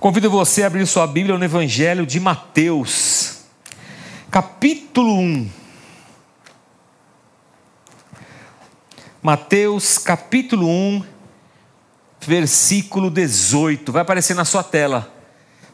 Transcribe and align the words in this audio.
Convido 0.00 0.30
você 0.30 0.62
a 0.62 0.66
abrir 0.66 0.86
sua 0.86 1.06
Bíblia 1.06 1.36
no 1.36 1.44
Evangelho 1.44 2.06
de 2.06 2.18
Mateus, 2.18 3.40
capítulo 4.30 5.12
1. 5.14 5.50
Mateus, 9.20 9.98
capítulo 9.98 10.66
1, 10.66 11.04
versículo 12.18 13.10
18. 13.10 13.92
Vai 13.92 14.00
aparecer 14.00 14.32
na 14.32 14.46
sua 14.46 14.62
tela, 14.62 15.12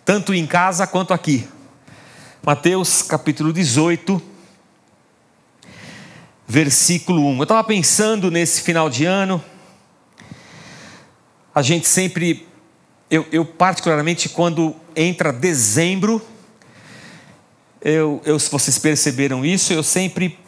tanto 0.04 0.34
em 0.34 0.44
casa 0.44 0.88
quanto 0.88 1.14
aqui. 1.14 1.48
Mateus, 2.44 3.02
capítulo 3.02 3.52
18, 3.52 4.20
versículo 6.48 7.24
1. 7.28 7.36
Eu 7.36 7.42
estava 7.44 7.62
pensando 7.62 8.28
nesse 8.28 8.62
final 8.62 8.90
de 8.90 9.04
ano, 9.04 9.40
a 11.54 11.62
gente 11.62 11.86
sempre 11.86 12.45
eu, 13.10 13.26
eu, 13.30 13.44
particularmente, 13.44 14.28
quando 14.28 14.74
entra 14.94 15.32
dezembro, 15.32 16.20
eu, 17.80 18.20
eu, 18.24 18.38
se 18.38 18.50
vocês 18.50 18.78
perceberam 18.78 19.44
isso, 19.44 19.72
eu 19.72 19.82
sempre 19.82 20.38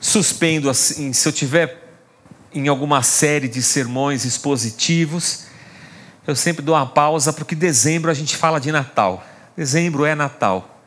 suspendo, 0.00 0.70
assim, 0.70 1.12
se 1.12 1.28
eu 1.28 1.32
tiver 1.32 1.82
em 2.54 2.68
alguma 2.68 3.02
série 3.02 3.48
de 3.48 3.62
sermões 3.62 4.24
expositivos, 4.24 5.44
eu 6.26 6.34
sempre 6.34 6.62
dou 6.62 6.74
uma 6.74 6.86
pausa, 6.86 7.32
porque 7.32 7.54
dezembro 7.54 8.10
a 8.10 8.14
gente 8.14 8.34
fala 8.34 8.58
de 8.58 8.72
Natal. 8.72 9.22
Dezembro 9.54 10.06
é 10.06 10.14
Natal. 10.14 10.80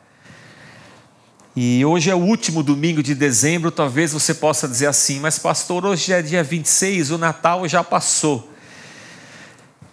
E 1.54 1.84
hoje 1.84 2.10
é 2.10 2.14
o 2.14 2.18
último 2.18 2.62
domingo 2.62 3.02
de 3.02 3.14
dezembro, 3.14 3.70
talvez 3.70 4.12
você 4.12 4.34
possa 4.34 4.66
dizer 4.66 4.86
assim, 4.86 5.20
mas 5.20 5.38
pastor, 5.38 5.84
hoje 5.84 6.12
é 6.12 6.22
dia 6.22 6.42
26, 6.42 7.12
o 7.12 7.18
Natal 7.18 7.68
já 7.68 7.84
passou. 7.84 8.52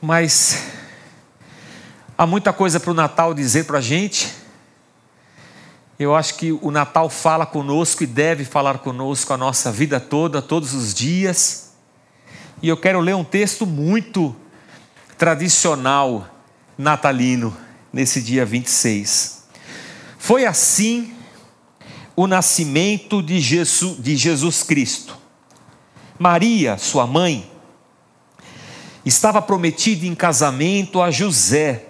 Mas 0.02 0.64
Há 2.18 2.26
muita 2.26 2.54
coisa 2.54 2.80
para 2.80 2.92
o 2.92 2.94
Natal 2.94 3.34
dizer 3.34 3.66
para 3.66 3.80
a 3.80 3.82
gente. 3.82 4.34
Eu 6.00 6.16
acho 6.16 6.36
que 6.36 6.54
o 6.54 6.72
Natal 6.72 7.10
fala 7.10 7.46
conosco 7.46 8.04
e 8.04 8.08
deve 8.08 8.46
falar 8.46 8.78
conosco 8.78 9.34
a 9.34 9.38
nossa 9.38 9.70
vida 9.70 10.00
toda, 10.00 10.42
todos 10.42 10.74
os 10.74 10.94
dias. 10.94 11.74
E 12.62 12.70
eu 12.70 12.78
quero 12.78 13.02
ler 13.02 13.16
um 13.16 13.24
texto 13.24 13.66
muito 13.66 14.34
tradicional 15.18 16.26
natalino 16.78 17.56
nesse 17.92 18.22
dia 18.22 18.46
26. 18.46 19.44
Foi 20.18 20.46
assim 20.46 21.14
o 22.16 22.28
nascimento 22.28 23.22
de 23.22 23.42
Jesus, 23.42 24.02
de 24.02 24.16
Jesus 24.16 24.64
Cristo. 24.64 25.18
Maria, 26.18 26.78
sua 26.78 27.06
mãe, 27.06 27.52
estava 29.06 29.42
prometida 29.42 30.06
em 30.06 30.16
casamento 30.16 31.02
a 31.02 31.12
José 31.12 31.90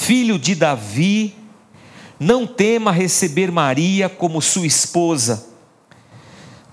filho 0.00 0.38
de 0.38 0.54
Davi, 0.54 1.36
não 2.18 2.46
tema 2.46 2.90
receber 2.90 3.52
Maria 3.52 4.08
como 4.08 4.40
sua 4.40 4.66
esposa, 4.66 5.46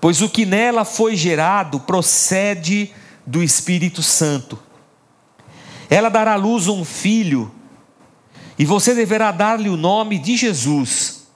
pois 0.00 0.22
o 0.22 0.30
que 0.30 0.46
nela 0.46 0.84
foi 0.84 1.14
gerado 1.14 1.78
procede 1.80 2.90
do 3.26 3.42
Espírito 3.42 4.02
Santo. 4.02 4.58
Ela 5.90 6.08
dará 6.08 6.32
à 6.32 6.36
luz 6.36 6.68
um 6.68 6.84
filho, 6.84 7.52
e 8.58 8.64
você 8.64 8.94
deverá 8.94 9.30
dar-lhe 9.30 9.68
o 9.68 9.76
nome 9.76 10.18
de 10.18 10.34
Jesus, 10.34 11.26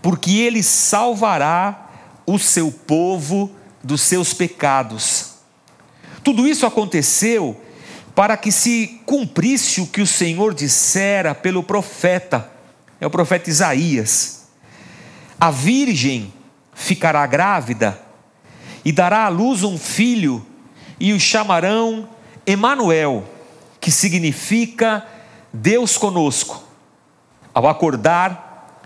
porque 0.00 0.38
ele 0.38 0.62
salvará 0.62 1.90
o 2.26 2.38
seu 2.38 2.72
povo 2.72 3.50
dos 3.84 4.00
seus 4.00 4.32
pecados. 4.32 5.34
Tudo 6.24 6.48
isso 6.48 6.64
aconteceu 6.64 7.60
para 8.14 8.36
que 8.36 8.52
se 8.52 9.00
cumprisse 9.06 9.80
o 9.80 9.86
que 9.86 10.02
o 10.02 10.06
Senhor 10.06 10.54
dissera 10.54 11.34
pelo 11.34 11.62
profeta, 11.62 12.50
é 13.00 13.06
o 13.06 13.10
profeta 13.10 13.48
Isaías. 13.48 14.48
A 15.40 15.50
virgem 15.50 16.32
ficará 16.74 17.26
grávida 17.26 17.98
e 18.84 18.92
dará 18.92 19.24
à 19.24 19.28
luz 19.28 19.62
um 19.62 19.78
filho, 19.78 20.44
e 21.00 21.12
o 21.12 21.18
chamarão 21.18 22.08
Emanuel, 22.46 23.24
que 23.80 23.90
significa 23.90 25.04
Deus 25.52 25.96
conosco. 25.96 26.62
Ao 27.54 27.66
acordar, 27.66 28.80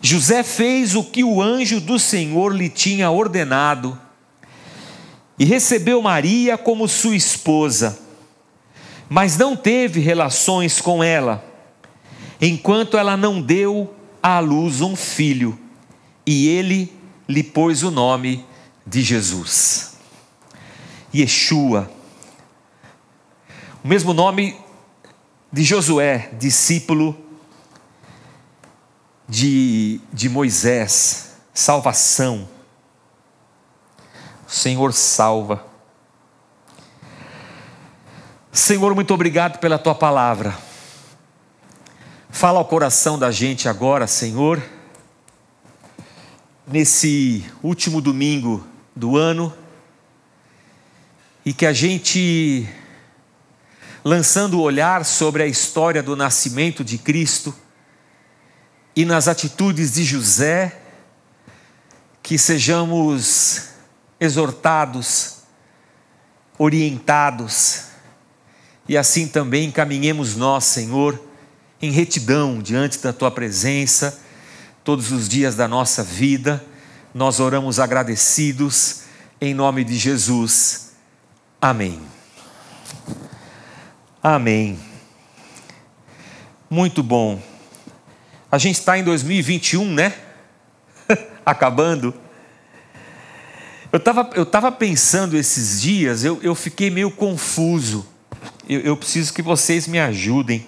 José 0.00 0.42
fez 0.42 0.94
o 0.94 1.04
que 1.04 1.22
o 1.22 1.42
anjo 1.42 1.80
do 1.80 1.98
Senhor 1.98 2.54
lhe 2.54 2.68
tinha 2.68 3.10
ordenado 3.10 3.98
e 5.38 5.44
recebeu 5.44 6.00
Maria 6.02 6.56
como 6.56 6.88
sua 6.88 7.14
esposa 7.14 8.01
mas 9.12 9.36
não 9.36 9.54
teve 9.54 10.00
relações 10.00 10.80
com 10.80 11.04
ela, 11.04 11.44
enquanto 12.40 12.96
ela 12.96 13.14
não 13.14 13.42
deu 13.42 13.94
à 14.22 14.38
luz 14.38 14.80
um 14.80 14.96
filho, 14.96 15.58
e 16.24 16.48
ele 16.48 16.90
lhe 17.28 17.42
pôs 17.42 17.82
o 17.82 17.90
nome 17.90 18.42
de 18.86 19.02
Jesus. 19.02 19.98
Yeshua, 21.14 21.90
o 23.84 23.88
mesmo 23.88 24.14
nome 24.14 24.58
de 25.52 25.62
Josué, 25.62 26.30
discípulo 26.38 27.14
de, 29.28 30.00
de 30.10 30.26
Moisés, 30.30 31.34
salvação. 31.52 32.48
O 34.48 34.50
Senhor 34.50 34.90
salva. 34.94 35.71
Senhor, 38.54 38.94
muito 38.94 39.14
obrigado 39.14 39.58
pela 39.60 39.78
tua 39.78 39.94
palavra. 39.94 40.54
Fala 42.28 42.58
ao 42.58 42.66
coração 42.66 43.18
da 43.18 43.30
gente 43.30 43.66
agora, 43.66 44.06
Senhor, 44.06 44.62
nesse 46.66 47.46
último 47.62 47.98
domingo 47.98 48.62
do 48.94 49.16
ano, 49.16 49.50
e 51.46 51.54
que 51.54 51.64
a 51.64 51.72
gente, 51.72 52.68
lançando 54.04 54.58
o 54.58 54.62
olhar 54.62 55.02
sobre 55.06 55.42
a 55.42 55.46
história 55.46 56.02
do 56.02 56.14
nascimento 56.14 56.84
de 56.84 56.98
Cristo 56.98 57.54
e 58.94 59.06
nas 59.06 59.28
atitudes 59.28 59.94
de 59.94 60.04
José, 60.04 60.78
que 62.22 62.36
sejamos 62.36 63.70
exortados, 64.20 65.38
orientados, 66.58 67.91
e 68.88 68.96
assim 68.96 69.28
também 69.28 69.70
caminhemos 69.70 70.34
nós, 70.34 70.64
Senhor, 70.64 71.20
em 71.80 71.90
retidão 71.90 72.60
diante 72.60 72.98
da 72.98 73.12
tua 73.12 73.30
presença, 73.30 74.20
todos 74.82 75.12
os 75.12 75.28
dias 75.28 75.54
da 75.54 75.68
nossa 75.68 76.02
vida. 76.02 76.64
Nós 77.14 77.38
oramos 77.38 77.78
agradecidos, 77.78 79.02
em 79.40 79.54
nome 79.54 79.84
de 79.84 79.96
Jesus. 79.96 80.92
Amém. 81.60 82.00
Amém. 84.22 84.78
Muito 86.68 87.02
bom. 87.02 87.40
A 88.50 88.58
gente 88.58 88.78
está 88.78 88.98
em 88.98 89.04
2021, 89.04 89.92
né? 89.92 90.14
Acabando. 91.46 92.14
Eu 93.92 93.98
estava 93.98 94.30
eu 94.34 94.46
tava 94.46 94.72
pensando 94.72 95.36
esses 95.36 95.80
dias, 95.80 96.24
eu, 96.24 96.40
eu 96.42 96.54
fiquei 96.54 96.90
meio 96.90 97.10
confuso 97.10 98.11
eu, 98.68 98.80
eu 98.80 98.96
preciso 98.96 99.32
que 99.32 99.42
vocês 99.42 99.86
me 99.86 99.98
ajudem. 99.98 100.66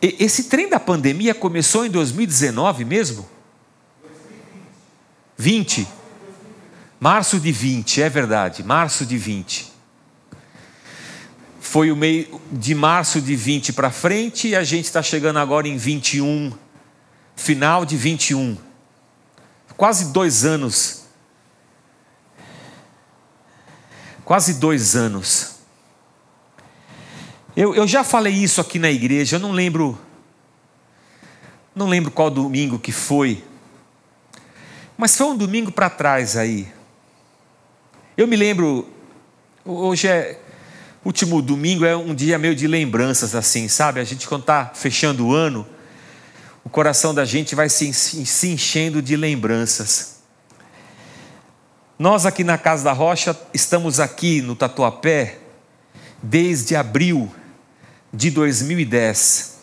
E, 0.00 0.16
esse 0.18 0.44
trem 0.44 0.68
da 0.68 0.80
pandemia 0.80 1.34
começou 1.34 1.86
em 1.86 1.90
2019 1.90 2.84
mesmo? 2.84 3.28
20. 5.36 5.86
Março 7.00 7.40
de 7.40 7.50
20, 7.50 8.00
é 8.00 8.08
verdade, 8.08 8.62
março 8.62 9.04
de 9.04 9.18
20. 9.18 9.72
Foi 11.60 11.90
o 11.90 11.96
meio 11.96 12.40
de 12.52 12.74
março 12.74 13.20
de 13.20 13.34
20 13.34 13.72
para 13.72 13.90
frente 13.90 14.48
e 14.48 14.54
a 14.54 14.62
gente 14.62 14.84
está 14.84 15.02
chegando 15.02 15.38
agora 15.38 15.66
em 15.66 15.76
21, 15.76 16.52
final 17.34 17.84
de 17.84 17.96
21. 17.96 18.56
Quase 19.76 20.12
dois 20.12 20.44
anos. 20.44 21.02
Quase 24.24 24.54
dois 24.54 24.94
anos. 24.94 25.51
Eu, 27.54 27.74
eu 27.74 27.86
já 27.86 28.02
falei 28.02 28.32
isso 28.32 28.60
aqui 28.60 28.78
na 28.78 28.90
igreja, 28.90 29.36
eu 29.36 29.40
não 29.40 29.52
lembro. 29.52 29.98
Não 31.74 31.86
lembro 31.86 32.10
qual 32.10 32.30
domingo 32.30 32.78
que 32.78 32.92
foi. 32.92 33.44
Mas 34.96 35.16
foi 35.16 35.26
um 35.26 35.36
domingo 35.36 35.70
para 35.70 35.90
trás 35.90 36.36
aí. 36.36 36.66
Eu 38.16 38.26
me 38.26 38.36
lembro, 38.36 38.88
hoje 39.64 40.08
é 40.08 40.38
último 41.04 41.42
domingo 41.42 41.84
é 41.84 41.96
um 41.96 42.14
dia 42.14 42.38
meio 42.38 42.54
de 42.54 42.66
lembranças 42.66 43.34
assim, 43.34 43.68
sabe? 43.68 44.00
A 44.00 44.04
gente 44.04 44.28
quando 44.28 44.42
está 44.42 44.70
fechando 44.72 45.26
o 45.26 45.34
ano, 45.34 45.66
o 46.64 46.70
coração 46.70 47.12
da 47.12 47.24
gente 47.24 47.54
vai 47.54 47.68
se, 47.68 47.92
se 47.92 48.48
enchendo 48.48 49.02
de 49.02 49.16
lembranças. 49.16 50.22
Nós 51.98 52.24
aqui 52.24 52.44
na 52.44 52.56
Casa 52.56 52.84
da 52.84 52.92
Rocha 52.92 53.38
estamos 53.52 54.00
aqui 54.00 54.40
no 54.40 54.56
Tatuapé 54.56 55.38
desde 56.22 56.76
abril 56.76 57.30
de 58.12 58.30
2010. 58.30 59.60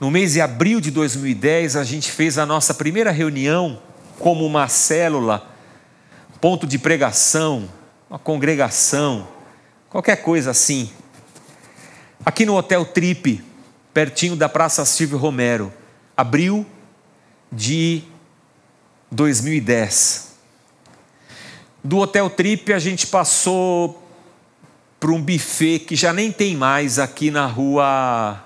No 0.00 0.10
mês 0.10 0.32
de 0.32 0.40
abril 0.40 0.80
de 0.80 0.90
2010, 0.90 1.76
a 1.76 1.84
gente 1.84 2.10
fez 2.10 2.36
a 2.36 2.44
nossa 2.44 2.74
primeira 2.74 3.10
reunião 3.10 3.80
como 4.18 4.44
uma 4.44 4.68
célula 4.68 5.48
ponto 6.40 6.66
de 6.66 6.78
pregação, 6.78 7.68
uma 8.08 8.18
congregação, 8.18 9.26
qualquer 9.88 10.16
coisa 10.16 10.50
assim. 10.50 10.90
Aqui 12.24 12.44
no 12.44 12.56
Hotel 12.56 12.84
Trip, 12.84 13.42
pertinho 13.94 14.36
da 14.36 14.48
Praça 14.48 14.84
Silvio 14.84 15.18
Romero, 15.18 15.72
abril 16.16 16.66
de 17.50 18.02
2010. 19.10 20.36
Do 21.82 21.98
Hotel 21.98 22.28
Trip 22.28 22.72
a 22.72 22.78
gente 22.78 23.06
passou 23.06 24.05
para 24.98 25.10
um 25.10 25.20
buffet 25.20 25.80
que 25.80 25.94
já 25.94 26.12
nem 26.12 26.32
tem 26.32 26.56
mais 26.56 26.98
aqui 26.98 27.30
na 27.30 27.46
rua 27.46 28.42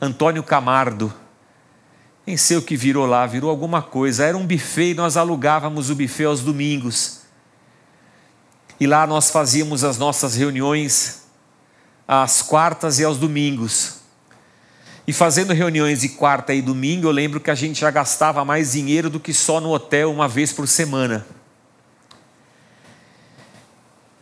Antônio 0.00 0.42
Camardo. 0.42 1.12
Nem 2.26 2.36
sei 2.36 2.56
o 2.56 2.62
que 2.62 2.76
virou 2.76 3.06
lá, 3.06 3.26
virou 3.26 3.50
alguma 3.50 3.82
coisa. 3.82 4.24
Era 4.24 4.36
um 4.36 4.46
buffet 4.46 4.90
e 4.90 4.94
nós 4.94 5.16
alugávamos 5.16 5.90
o 5.90 5.94
buffet 5.94 6.24
aos 6.24 6.40
domingos. 6.40 7.22
E 8.78 8.86
lá 8.86 9.06
nós 9.06 9.30
fazíamos 9.30 9.82
as 9.82 9.98
nossas 9.98 10.36
reuniões 10.36 11.22
às 12.06 12.42
quartas 12.42 12.98
e 12.98 13.04
aos 13.04 13.18
domingos. 13.18 13.98
E 15.06 15.12
fazendo 15.12 15.54
reuniões 15.54 16.02
de 16.02 16.10
quarta 16.10 16.52
e 16.52 16.60
domingo, 16.60 17.08
eu 17.08 17.10
lembro 17.10 17.40
que 17.40 17.50
a 17.50 17.54
gente 17.54 17.80
já 17.80 17.90
gastava 17.90 18.44
mais 18.44 18.72
dinheiro 18.72 19.08
do 19.08 19.18
que 19.18 19.32
só 19.32 19.58
no 19.58 19.70
hotel 19.70 20.12
uma 20.12 20.28
vez 20.28 20.52
por 20.52 20.68
semana. 20.68 21.26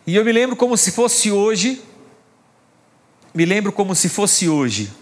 E 0.06 0.14
eu 0.14 0.24
me 0.24 0.30
lembro 0.30 0.54
como 0.54 0.76
se 0.76 0.92
fosse 0.92 1.32
hoje, 1.32 1.82
me 3.34 3.44
lembro 3.44 3.72
como 3.72 3.92
se 3.92 4.08
fosse 4.08 4.48
hoje. 4.48 4.92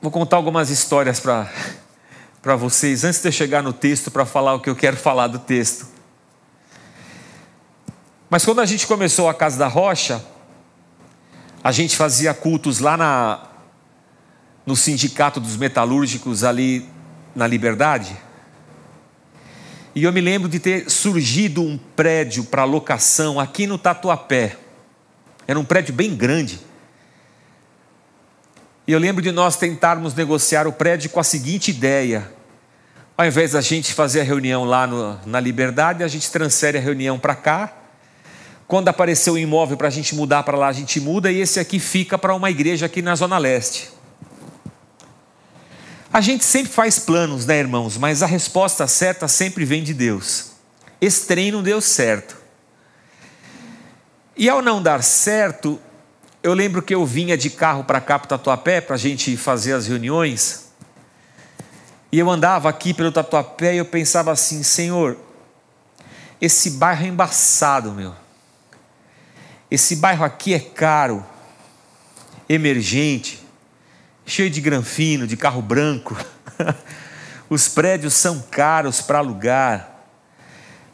Vou 0.00 0.10
contar 0.10 0.36
algumas 0.36 0.70
histórias 0.70 1.20
para 1.20 2.56
vocês 2.56 3.04
antes 3.04 3.20
de 3.20 3.28
eu 3.28 3.32
chegar 3.32 3.62
no 3.62 3.74
texto 3.74 4.10
para 4.10 4.24
falar 4.24 4.54
o 4.54 4.60
que 4.60 4.70
eu 4.70 4.74
quero 4.74 4.96
falar 4.96 5.26
do 5.26 5.38
texto. 5.38 5.86
Mas 8.30 8.42
quando 8.42 8.60
a 8.60 8.66
gente 8.66 8.86
começou 8.86 9.28
a 9.28 9.34
Casa 9.34 9.58
da 9.58 9.68
Rocha, 9.68 10.24
a 11.62 11.72
gente 11.72 11.94
fazia 11.94 12.32
cultos 12.32 12.80
lá 12.80 12.96
na, 12.96 13.48
no 14.64 14.74
Sindicato 14.74 15.40
dos 15.40 15.58
Metalúrgicos, 15.58 16.42
ali 16.42 16.88
na 17.34 17.46
Liberdade. 17.46 18.16
E 19.96 20.04
eu 20.04 20.12
me 20.12 20.20
lembro 20.20 20.46
de 20.46 20.60
ter 20.60 20.90
surgido 20.90 21.62
um 21.62 21.78
prédio 21.78 22.44
para 22.44 22.64
locação 22.64 23.40
aqui 23.40 23.66
no 23.66 23.78
Tatuapé. 23.78 24.58
Era 25.48 25.58
um 25.58 25.64
prédio 25.64 25.94
bem 25.94 26.14
grande. 26.14 26.60
E 28.86 28.92
eu 28.92 28.98
lembro 28.98 29.22
de 29.22 29.32
nós 29.32 29.56
tentarmos 29.56 30.14
negociar 30.14 30.66
o 30.66 30.72
prédio 30.72 31.08
com 31.08 31.18
a 31.18 31.24
seguinte 31.24 31.70
ideia: 31.70 32.30
ao 33.16 33.24
invés 33.24 33.52
da 33.52 33.62
gente 33.62 33.94
fazer 33.94 34.20
a 34.20 34.24
reunião 34.24 34.64
lá 34.64 34.86
no, 34.86 35.18
na 35.24 35.40
Liberdade, 35.40 36.04
a 36.04 36.08
gente 36.08 36.30
transfere 36.30 36.76
a 36.76 36.80
reunião 36.80 37.18
para 37.18 37.34
cá 37.34 37.72
quando 38.66 38.88
apareceu 38.88 39.34
o 39.34 39.38
imóvel 39.38 39.76
para 39.76 39.88
a 39.88 39.90
gente 39.90 40.14
mudar 40.14 40.42
para 40.42 40.58
lá, 40.58 40.68
a 40.68 40.72
gente 40.72 41.00
muda 41.00 41.30
e 41.30 41.40
esse 41.40 41.60
aqui 41.60 41.78
fica 41.78 42.18
para 42.18 42.34
uma 42.34 42.50
igreja 42.50 42.84
aqui 42.84 43.00
na 43.00 43.14
Zona 43.14 43.38
Leste. 43.38 43.95
A 46.16 46.22
gente 46.22 46.46
sempre 46.46 46.72
faz 46.72 46.98
planos, 46.98 47.44
né, 47.44 47.58
irmãos? 47.58 47.98
Mas 47.98 48.22
a 48.22 48.26
resposta 48.26 48.86
certa 48.86 49.28
sempre 49.28 49.66
vem 49.66 49.82
de 49.82 49.92
Deus. 49.92 50.52
Esse 50.98 51.26
trem 51.26 51.52
não 51.52 51.62
deu 51.62 51.78
certo. 51.78 52.38
E 54.34 54.48
ao 54.48 54.62
não 54.62 54.80
dar 54.80 55.02
certo, 55.02 55.78
eu 56.42 56.54
lembro 56.54 56.80
que 56.80 56.94
eu 56.94 57.04
vinha 57.04 57.36
de 57.36 57.50
carro 57.50 57.84
para 57.84 58.00
cá, 58.00 58.18
para 58.18 58.24
o 58.24 58.28
Tatuapé, 58.28 58.80
para 58.80 58.94
a 58.94 58.98
gente 58.98 59.36
fazer 59.36 59.74
as 59.74 59.88
reuniões. 59.88 60.70
E 62.10 62.18
eu 62.18 62.30
andava 62.30 62.70
aqui 62.70 62.94
pelo 62.94 63.12
Tatuapé 63.12 63.74
e 63.74 63.76
eu 63.76 63.84
pensava 63.84 64.32
assim: 64.32 64.62
Senhor, 64.62 65.18
esse 66.40 66.70
bairro 66.70 67.04
é 67.04 67.08
embaçado, 67.08 67.92
meu. 67.92 68.14
Esse 69.70 69.96
bairro 69.96 70.24
aqui 70.24 70.54
é 70.54 70.60
caro, 70.60 71.22
emergente, 72.48 73.45
cheio 74.26 74.50
de 74.50 74.60
granfino, 74.60 75.26
de 75.26 75.36
carro 75.36 75.62
branco. 75.62 76.16
Os 77.48 77.68
prédios 77.68 78.12
são 78.14 78.40
caros 78.50 79.00
para 79.00 79.18
alugar. 79.18 79.88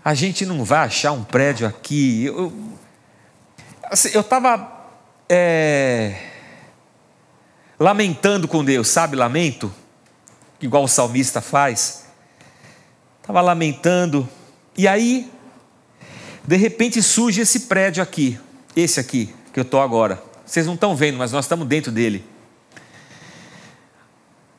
A 0.04 0.12
gente 0.12 0.44
não 0.44 0.62
vai 0.64 0.80
achar 0.80 1.12
um 1.12 1.24
prédio 1.24 1.66
aqui. 1.66 2.26
Eu 2.26 2.52
estava 4.20 4.54
assim, 4.54 4.70
é, 5.28 6.14
lamentando 7.80 8.46
com 8.46 8.62
Deus, 8.62 8.88
sabe, 8.88 9.16
lamento? 9.16 9.72
Igual 10.60 10.84
o 10.84 10.88
salmista 10.88 11.40
faz. 11.40 12.04
Estava 13.20 13.40
lamentando. 13.40 14.28
E 14.76 14.86
aí, 14.86 15.30
de 16.46 16.56
repente 16.56 17.02
surge 17.02 17.40
esse 17.40 17.60
prédio 17.60 18.02
aqui. 18.02 18.38
Esse 18.76 19.00
aqui, 19.00 19.34
que 19.52 19.60
eu 19.60 19.62
estou 19.62 19.80
agora. 19.80 20.22
Vocês 20.44 20.66
não 20.66 20.74
estão 20.74 20.94
vendo, 20.94 21.16
mas 21.16 21.32
nós 21.32 21.44
estamos 21.46 21.66
dentro 21.66 21.90
dele. 21.90 22.31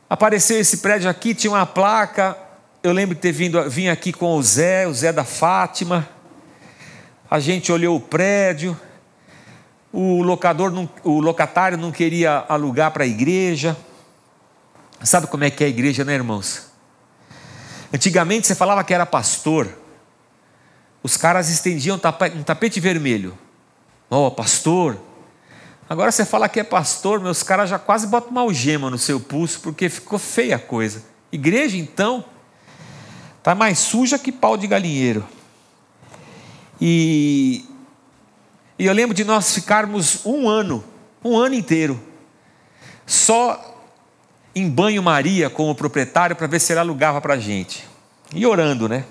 Apareceu 0.09 0.59
esse 0.59 0.77
prédio 0.77 1.09
aqui, 1.09 1.33
tinha 1.33 1.51
uma 1.51 1.65
placa. 1.65 2.37
Eu 2.83 2.91
lembro 2.91 3.15
de 3.15 3.21
ter 3.21 3.31
vindo 3.31 3.69
vim 3.69 3.87
aqui 3.87 4.11
com 4.11 4.35
o 4.35 4.43
Zé, 4.43 4.87
o 4.87 4.93
Zé 4.93 5.11
da 5.11 5.23
Fátima. 5.23 6.07
A 7.29 7.39
gente 7.39 7.71
olhou 7.71 7.95
o 7.95 8.01
prédio. 8.01 8.79
O 9.91 10.21
locador, 10.21 10.71
não, 10.71 10.89
o 11.03 11.19
locatário 11.19 11.77
não 11.77 11.91
queria 11.91 12.45
alugar 12.49 12.91
para 12.91 13.03
a 13.03 13.07
igreja. 13.07 13.77
Sabe 15.03 15.27
como 15.27 15.43
é 15.43 15.49
que 15.49 15.63
é 15.63 15.67
a 15.67 15.69
igreja, 15.69 16.03
né, 16.03 16.13
irmãos? 16.13 16.71
Antigamente 17.93 18.47
você 18.47 18.55
falava 18.55 18.83
que 18.83 18.93
era 18.93 19.05
pastor. 19.05 19.69
Os 21.03 21.17
caras 21.17 21.49
estendiam 21.49 21.99
um 22.35 22.43
tapete 22.43 22.79
vermelho. 22.79 23.37
Ó, 24.09 24.27
oh, 24.27 24.31
pastor. 24.31 24.97
Agora 25.89 26.11
você 26.11 26.25
fala 26.25 26.47
que 26.47 26.59
é 26.59 26.63
pastor, 26.63 27.19
meus 27.19 27.43
caras 27.43 27.69
já 27.69 27.77
quase 27.77 28.07
botam 28.07 28.31
uma 28.31 28.41
algema 28.41 28.89
no 28.89 28.97
seu 28.97 29.19
pulso, 29.19 29.59
porque 29.59 29.89
ficou 29.89 30.17
feia 30.17 30.55
a 30.55 30.59
coisa. 30.59 31.03
Igreja, 31.31 31.77
então, 31.77 32.23
tá 33.41 33.53
mais 33.53 33.79
suja 33.79 34.17
que 34.17 34.31
pau 34.31 34.55
de 34.55 34.65
galinheiro. 34.65 35.25
E, 36.79 37.65
e 38.79 38.85
eu 38.85 38.93
lembro 38.93 39.13
de 39.13 39.23
nós 39.23 39.53
ficarmos 39.53 40.25
um 40.25 40.47
ano, 40.47 40.83
um 41.23 41.37
ano 41.37 41.55
inteiro, 41.55 42.01
só 43.05 43.73
em 44.55 44.69
banho-maria 44.69 45.49
com 45.49 45.69
o 45.69 45.75
proprietário 45.75 46.35
para 46.35 46.47
ver 46.47 46.59
se 46.59 46.71
ele 46.71 46.79
alugava 46.79 47.19
para 47.19 47.33
a 47.33 47.39
gente. 47.39 47.87
E 48.33 48.45
orando, 48.45 48.87
né? 48.87 49.05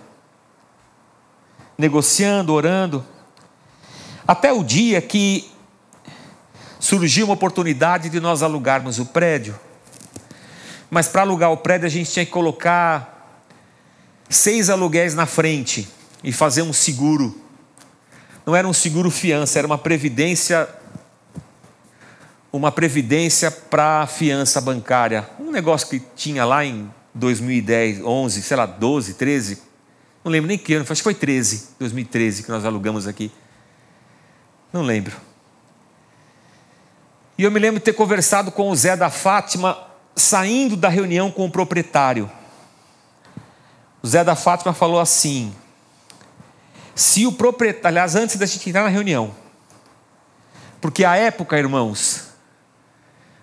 Negociando, 1.77 2.53
orando. 2.53 3.05
Até 4.27 4.53
o 4.53 4.65
dia 4.65 5.03
que 5.03 5.52
surgiu 6.83 7.27
uma 7.27 7.35
oportunidade 7.35 8.09
de 8.09 8.19
nós 8.19 8.43
alugarmos 8.43 8.99
o 8.99 9.07
prédio. 9.07 9.55
Mas 10.91 11.07
para 11.07 11.23
alugar 11.23 11.53
o 11.53 11.57
prédio 11.57 11.87
a 11.87 11.89
gente 11.89 12.11
tinha 12.11 12.27
que 12.27 12.33
colocar 12.33 13.41
seis 14.29 14.69
aluguéis 14.69 15.15
na 15.15 15.25
frente 15.25 15.89
e 16.25 16.33
fazer 16.33 16.63
um 16.63 16.73
seguro. 16.73 17.41
Não 18.45 18.57
era 18.57 18.67
um 18.67 18.73
seguro 18.73 19.13
fiança, 19.13 19.61
era 19.61 19.67
uma 19.67 19.79
previdência 19.79 20.69
uma 22.53 22.73
previdência 22.73 23.49
para 23.49 24.05
fiança 24.09 24.61
bancária. 24.61 25.31
Um 25.39 25.53
negócio 25.53 25.89
que 25.89 26.03
tinha 26.17 26.45
lá 26.45 26.65
em 26.65 26.93
2010, 27.15 28.03
11, 28.05 28.43
sei 28.43 28.57
lá, 28.57 28.67
12, 28.67 29.15
13. 29.15 29.63
Não 30.25 30.33
lembro 30.33 30.49
nem 30.49 30.59
que 30.59 30.75
ano, 30.75 30.85
acho 30.87 31.01
que 31.01 31.05
foi 31.05 31.15
13, 31.15 31.69
2013 31.79 32.43
que 32.43 32.51
nós 32.51 32.65
alugamos 32.65 33.07
aqui. 33.07 33.31
Não 34.73 34.83
lembro. 34.83 35.32
E 37.37 37.45
eu 37.45 37.51
me 37.51 37.59
lembro 37.59 37.79
de 37.79 37.85
ter 37.85 37.93
conversado 37.95 38.53
com 38.53 38.71
o 38.71 38.77
Zé 38.77 38.97
da 38.97 39.11
Fátima, 39.11 39.79
saindo 40.15 40.77
da 40.77 40.89
reunião 40.89 41.31
com 41.31 41.47
o 41.47 41.51
proprietário. 41.51 42.31
O 44.03 44.07
Zé 44.07 44.23
da 44.23 44.35
Fátima 44.35 44.73
falou 44.73 45.01
assim: 45.01 45.55
se 46.95 47.27
o 47.27 47.33
proprietário, 47.33 47.89
aliás, 47.89 48.15
antes 48.15 48.37
da 48.37 48.47
gente 48.47 48.69
entrar 48.69 48.83
na 48.83 48.89
reunião, 48.89 49.35
Porque 50.81 51.05
a 51.05 51.15
época, 51.17 51.57
irmãos, 51.57 52.33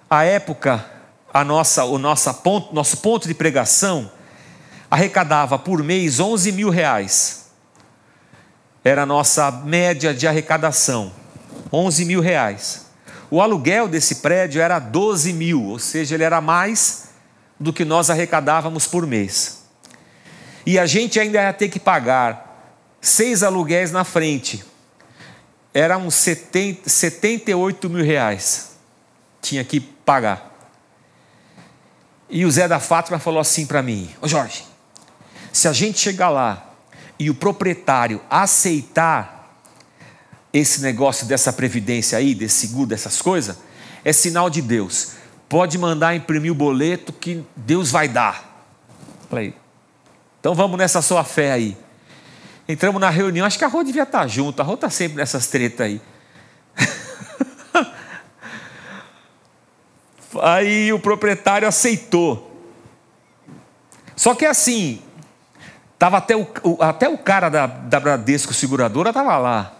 a 0.10 0.25
época, 0.25 0.86
a 1.34 1.43
nossa, 1.43 1.86
o 1.86 1.98
nossa 1.98 2.34
ponto, 2.34 2.75
nosso 2.75 2.98
ponto 2.98 3.27
de 3.27 3.34
pregação 3.34 4.12
arrecadava 4.91 5.58
por 5.58 5.81
mês 5.81 6.19
11 6.19 6.51
mil 6.51 6.69
reais. 6.69 7.50
Era 8.84 9.03
a 9.03 9.05
nossa 9.05 9.50
média 9.51 10.13
de 10.13 10.27
arrecadação, 10.27 11.13
11 11.72 12.05
mil 12.05 12.22
reais. 12.22 12.88
O 13.31 13.41
aluguel 13.41 13.88
desse 13.88 14.15
prédio 14.15 14.62
era 14.62 14.79
12 14.79 15.33
mil, 15.33 15.63
ou 15.65 15.79
seja, 15.79 16.15
ele 16.15 16.24
era 16.24 16.41
mais 16.41 17.09
do 17.59 17.71
que 17.71 17.86
nós 17.86 18.09
arrecadávamos 18.09 18.88
por 18.88 19.05
mês. 19.05 19.63
E 20.65 20.79
a 20.79 20.86
gente 20.86 21.19
ainda 21.19 21.41
ia 21.41 21.53
ter 21.53 21.69
que 21.69 21.79
pagar 21.79 22.74
seis 23.01 23.43
aluguéis 23.43 23.91
na 23.91 24.03
frente. 24.03 24.63
Era 25.74 25.98
uns 25.98 26.15
70, 26.15 26.89
78 26.89 27.89
mil 27.89 28.03
reais. 28.03 28.71
Tinha 29.41 29.63
que 29.63 29.79
pagar. 29.79 30.50
E 32.29 32.45
o 32.45 32.51
Zé 32.51 32.67
da 32.67 32.79
Fátima 32.79 33.19
falou 33.19 33.39
assim 33.39 33.65
para 33.65 33.81
mim: 33.81 34.09
Ô 34.21 34.27
Jorge, 34.27 34.65
se 35.51 35.67
a 35.67 35.74
gente 35.74 36.00
chegar 36.00 36.29
lá 36.29 36.74
e 37.17 37.29
o 37.29 37.36
proprietário 37.36 38.21
aceitar 38.29 39.38
esse 40.51 40.82
negócio 40.82 41.27
dessa 41.27 41.53
previdência 41.53 42.18
aí, 42.18 42.34
desse 42.34 42.68
seguro, 42.68 42.88
dessas 42.88 43.22
coisas, 43.22 43.58
é 44.03 44.12
sinal 44.12 44.50
de 44.50 44.62
Deus. 44.62 45.12
Pode 45.48 45.77
mandar 45.77 46.15
imprimir 46.15 46.51
o 46.51 46.56
boleto 46.56 47.13
que 47.13 47.44
Deus 47.56 47.91
vai 47.91 48.08
dar. 48.08 48.68
Falei, 49.29 49.53
então 50.39 50.56
vamos 50.56 50.77
nessa 50.77 51.01
sua 51.01 51.24
fé 51.24 51.51
aí. 51.51 51.77
Entramos 52.68 53.00
na 53.01 53.10
reunião, 53.10 53.46
acho 53.46 53.58
que 53.58 53.65
a 53.65 53.68
Rô 53.68 53.84
devia 53.84 54.03
estar 54.03 54.27
junto, 54.27 54.62
a 54.62 54.63
Rô 54.63 54.75
está 54.75 54.89
sempre 54.89 55.18
nessas 55.18 55.48
tretas 55.48 55.86
aí. 55.88 56.01
aí 60.41 60.94
o 60.94 61.00
proprietário 61.00 61.68
aceitou. 61.68 62.46
Só 64.15 64.36
que 64.36 64.46
assim, 64.46 65.01
tava 65.98 66.18
até 66.18 66.36
o, 66.36 66.48
até 66.79 67.10
o 67.10 67.18
cara 67.18 67.50
da, 67.50 67.65
da 67.65 68.00
Bradesco 68.00 68.53
Seguradora 68.53 69.10
estava 69.10 69.38
lá. 69.38 69.78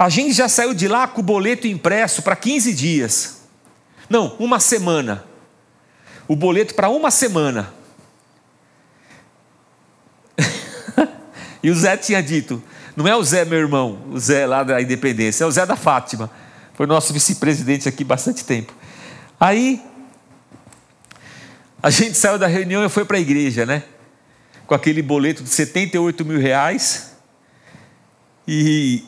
A 0.00 0.08
gente 0.08 0.32
já 0.32 0.48
saiu 0.48 0.72
de 0.72 0.88
lá 0.88 1.06
com 1.06 1.20
o 1.20 1.22
boleto 1.22 1.66
impresso 1.66 2.22
para 2.22 2.34
15 2.34 2.72
dias. 2.72 3.42
Não, 4.08 4.34
uma 4.38 4.58
semana. 4.58 5.26
O 6.26 6.34
boleto 6.34 6.74
para 6.74 6.88
uma 6.88 7.10
semana. 7.10 7.70
e 11.62 11.70
o 11.70 11.74
Zé 11.74 11.98
tinha 11.98 12.22
dito: 12.22 12.62
não 12.96 13.06
é 13.06 13.14
o 13.14 13.22
Zé, 13.22 13.44
meu 13.44 13.58
irmão, 13.58 13.98
o 14.10 14.18
Zé 14.18 14.46
lá 14.46 14.62
da 14.62 14.80
Independência, 14.80 15.44
é 15.44 15.46
o 15.46 15.50
Zé 15.50 15.66
da 15.66 15.76
Fátima. 15.76 16.30
Foi 16.72 16.86
nosso 16.86 17.12
vice-presidente 17.12 17.86
aqui 17.86 18.02
bastante 18.02 18.42
tempo. 18.42 18.74
Aí, 19.38 19.82
a 21.82 21.90
gente 21.90 22.16
saiu 22.16 22.38
da 22.38 22.46
reunião 22.46 22.82
e 22.86 22.88
foi 22.88 23.04
para 23.04 23.18
a 23.18 23.20
igreja, 23.20 23.66
né? 23.66 23.82
Com 24.66 24.74
aquele 24.74 25.02
boleto 25.02 25.42
de 25.42 25.50
78 25.50 26.24
mil 26.24 26.40
reais. 26.40 27.10
E 28.48 29.04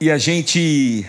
e 0.00 0.10
a 0.10 0.16
gente. 0.16 1.06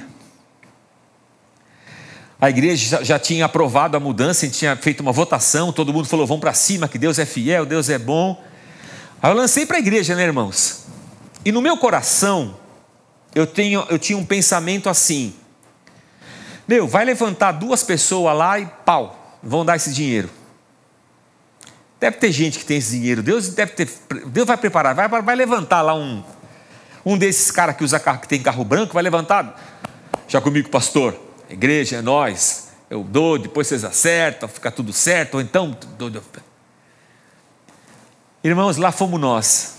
A 2.39 2.49
igreja 2.49 3.03
já 3.03 3.19
tinha 3.19 3.45
aprovado 3.45 3.95
a 3.95 3.99
mudança, 3.99 4.45
a 4.45 4.49
gente 4.49 4.57
tinha 4.57 4.75
feito 4.75 4.99
uma 4.99 5.13
votação, 5.13 5.71
todo 5.71 5.93
mundo 5.93 6.07
falou: 6.07 6.27
vamos 6.27 6.41
para 6.41 6.53
cima, 6.53 6.89
que 6.89 6.97
Deus 6.97 7.17
é 7.17 7.25
fiel, 7.25 7.65
Deus 7.65 7.89
é 7.89 7.97
bom. 7.97 8.43
Aí 9.21 9.31
eu 9.31 9.35
lancei 9.35 9.65
para 9.65 9.77
a 9.77 9.79
igreja, 9.79 10.15
né, 10.15 10.23
irmãos? 10.23 10.85
E 11.45 11.51
no 11.51 11.61
meu 11.61 11.77
coração, 11.77 12.57
eu, 13.33 13.47
tenho, 13.47 13.85
eu 13.89 13.97
tinha 13.97 14.17
um 14.17 14.25
pensamento 14.25 14.89
assim: 14.89 15.33
meu, 16.67 16.85
vai 16.85 17.05
levantar 17.05 17.53
duas 17.53 17.83
pessoas 17.83 18.35
lá 18.35 18.59
e 18.59 18.65
pau, 18.85 19.37
vão 19.41 19.63
dar 19.63 19.77
esse 19.77 19.93
dinheiro. 19.93 20.29
Deve 21.97 22.17
ter 22.17 22.31
gente 22.31 22.59
que 22.59 22.65
tem 22.65 22.77
esse 22.77 22.91
dinheiro, 22.91 23.23
Deus 23.23 23.49
deve 23.49 23.73
ter, 23.73 23.87
Deus 24.25 24.47
vai 24.47 24.57
preparar, 24.57 24.95
vai, 24.95 25.21
vai 25.21 25.35
levantar 25.35 25.83
lá 25.83 25.93
um, 25.93 26.23
um 27.05 27.17
desses 27.17 27.51
caras 27.51 27.75
que 27.75 27.83
usa 27.83 27.99
carro, 27.99 28.19
que 28.19 28.27
tem 28.27 28.41
carro 28.41 28.63
branco, 28.63 28.93
vai 28.93 29.03
levantar. 29.03 29.59
Já 30.27 30.39
comigo, 30.39 30.69
pastor, 30.69 31.19
a 31.49 31.53
igreja 31.53 31.97
é 31.97 32.01
nós, 32.01 32.69
eu 32.89 33.03
dou, 33.03 33.37
depois 33.37 33.67
vocês 33.67 33.83
acertam, 33.83 34.47
fica 34.47 34.71
tudo 34.71 34.93
certo, 34.93 35.35
ou 35.35 35.41
então. 35.41 35.75
Irmãos, 38.43 38.77
lá 38.77 38.91
fomos 38.91 39.19
nós. 39.19 39.75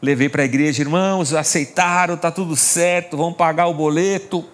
Levei 0.00 0.28
para 0.28 0.42
a 0.42 0.44
igreja, 0.44 0.82
irmãos, 0.82 1.32
aceitaram, 1.32 2.14
está 2.14 2.30
tudo 2.30 2.56
certo, 2.56 3.16
vamos 3.16 3.36
pagar 3.36 3.68
o 3.68 3.74
boleto. 3.74 4.44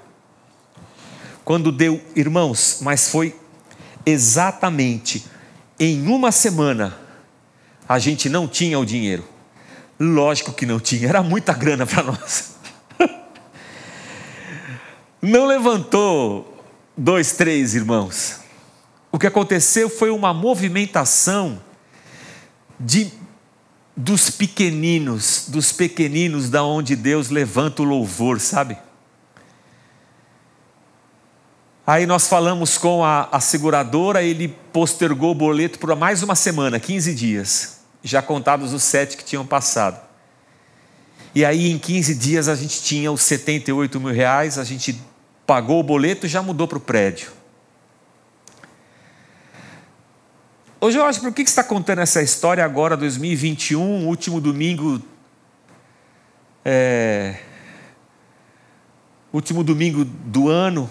Quando 1.44 1.72
deu, 1.72 2.02
irmãos, 2.14 2.80
mas 2.82 3.08
foi 3.08 3.34
exatamente 4.04 5.24
em 5.80 6.06
uma 6.06 6.30
semana, 6.30 6.98
a 7.88 7.98
gente 7.98 8.28
não 8.28 8.46
tinha 8.46 8.78
o 8.78 8.84
dinheiro. 8.84 9.24
Lógico 9.98 10.52
que 10.52 10.64
não 10.64 10.78
tinha, 10.78 11.08
era 11.08 11.22
muita 11.22 11.52
grana 11.52 11.84
para 11.84 12.04
nós. 12.04 12.54
Não 15.20 15.46
levantou 15.46 16.64
dois, 16.96 17.32
três 17.32 17.74
irmãos. 17.74 18.36
O 19.10 19.18
que 19.18 19.26
aconteceu 19.26 19.90
foi 19.90 20.10
uma 20.10 20.32
movimentação 20.32 21.60
de 22.78 23.10
dos 23.96 24.30
pequeninos, 24.30 25.46
dos 25.48 25.72
pequeninos 25.72 26.48
da 26.48 26.62
onde 26.62 26.94
Deus 26.94 27.30
levanta 27.30 27.82
o 27.82 27.84
louvor, 27.84 28.38
sabe? 28.38 28.78
Aí 31.84 32.06
nós 32.06 32.28
falamos 32.28 32.78
com 32.78 33.04
a, 33.04 33.28
a 33.32 33.40
seguradora, 33.40 34.22
ele 34.22 34.46
postergou 34.72 35.32
o 35.32 35.34
boleto 35.34 35.80
por 35.80 35.96
mais 35.96 36.22
uma 36.22 36.36
semana, 36.36 36.78
15 36.78 37.12
dias 37.12 37.77
já 38.02 38.22
contados 38.22 38.72
os 38.72 38.82
sete 38.82 39.16
que 39.16 39.24
tinham 39.24 39.46
passado. 39.46 40.00
E 41.34 41.44
aí, 41.44 41.70
em 41.70 41.78
15 41.78 42.14
dias, 42.14 42.48
a 42.48 42.54
gente 42.54 42.82
tinha 42.82 43.12
os 43.12 43.22
78 43.22 44.00
mil 44.00 44.12
reais, 44.12 44.58
a 44.58 44.64
gente 44.64 45.00
pagou 45.46 45.80
o 45.80 45.82
boleto 45.82 46.26
e 46.26 46.28
já 46.28 46.42
mudou 46.42 46.66
para 46.66 46.78
o 46.78 46.80
prédio. 46.80 47.30
Ô 50.80 50.90
Jorge, 50.90 51.20
por 51.20 51.32
que 51.32 51.42
você 51.42 51.50
está 51.50 51.64
contando 51.64 52.00
essa 52.00 52.22
história 52.22 52.64
agora, 52.64 52.96
2021, 52.96 54.06
último 54.06 54.40
domingo? 54.40 55.02
É, 56.64 57.36
último 59.32 59.64
domingo 59.64 60.04
do 60.04 60.48
ano. 60.48 60.88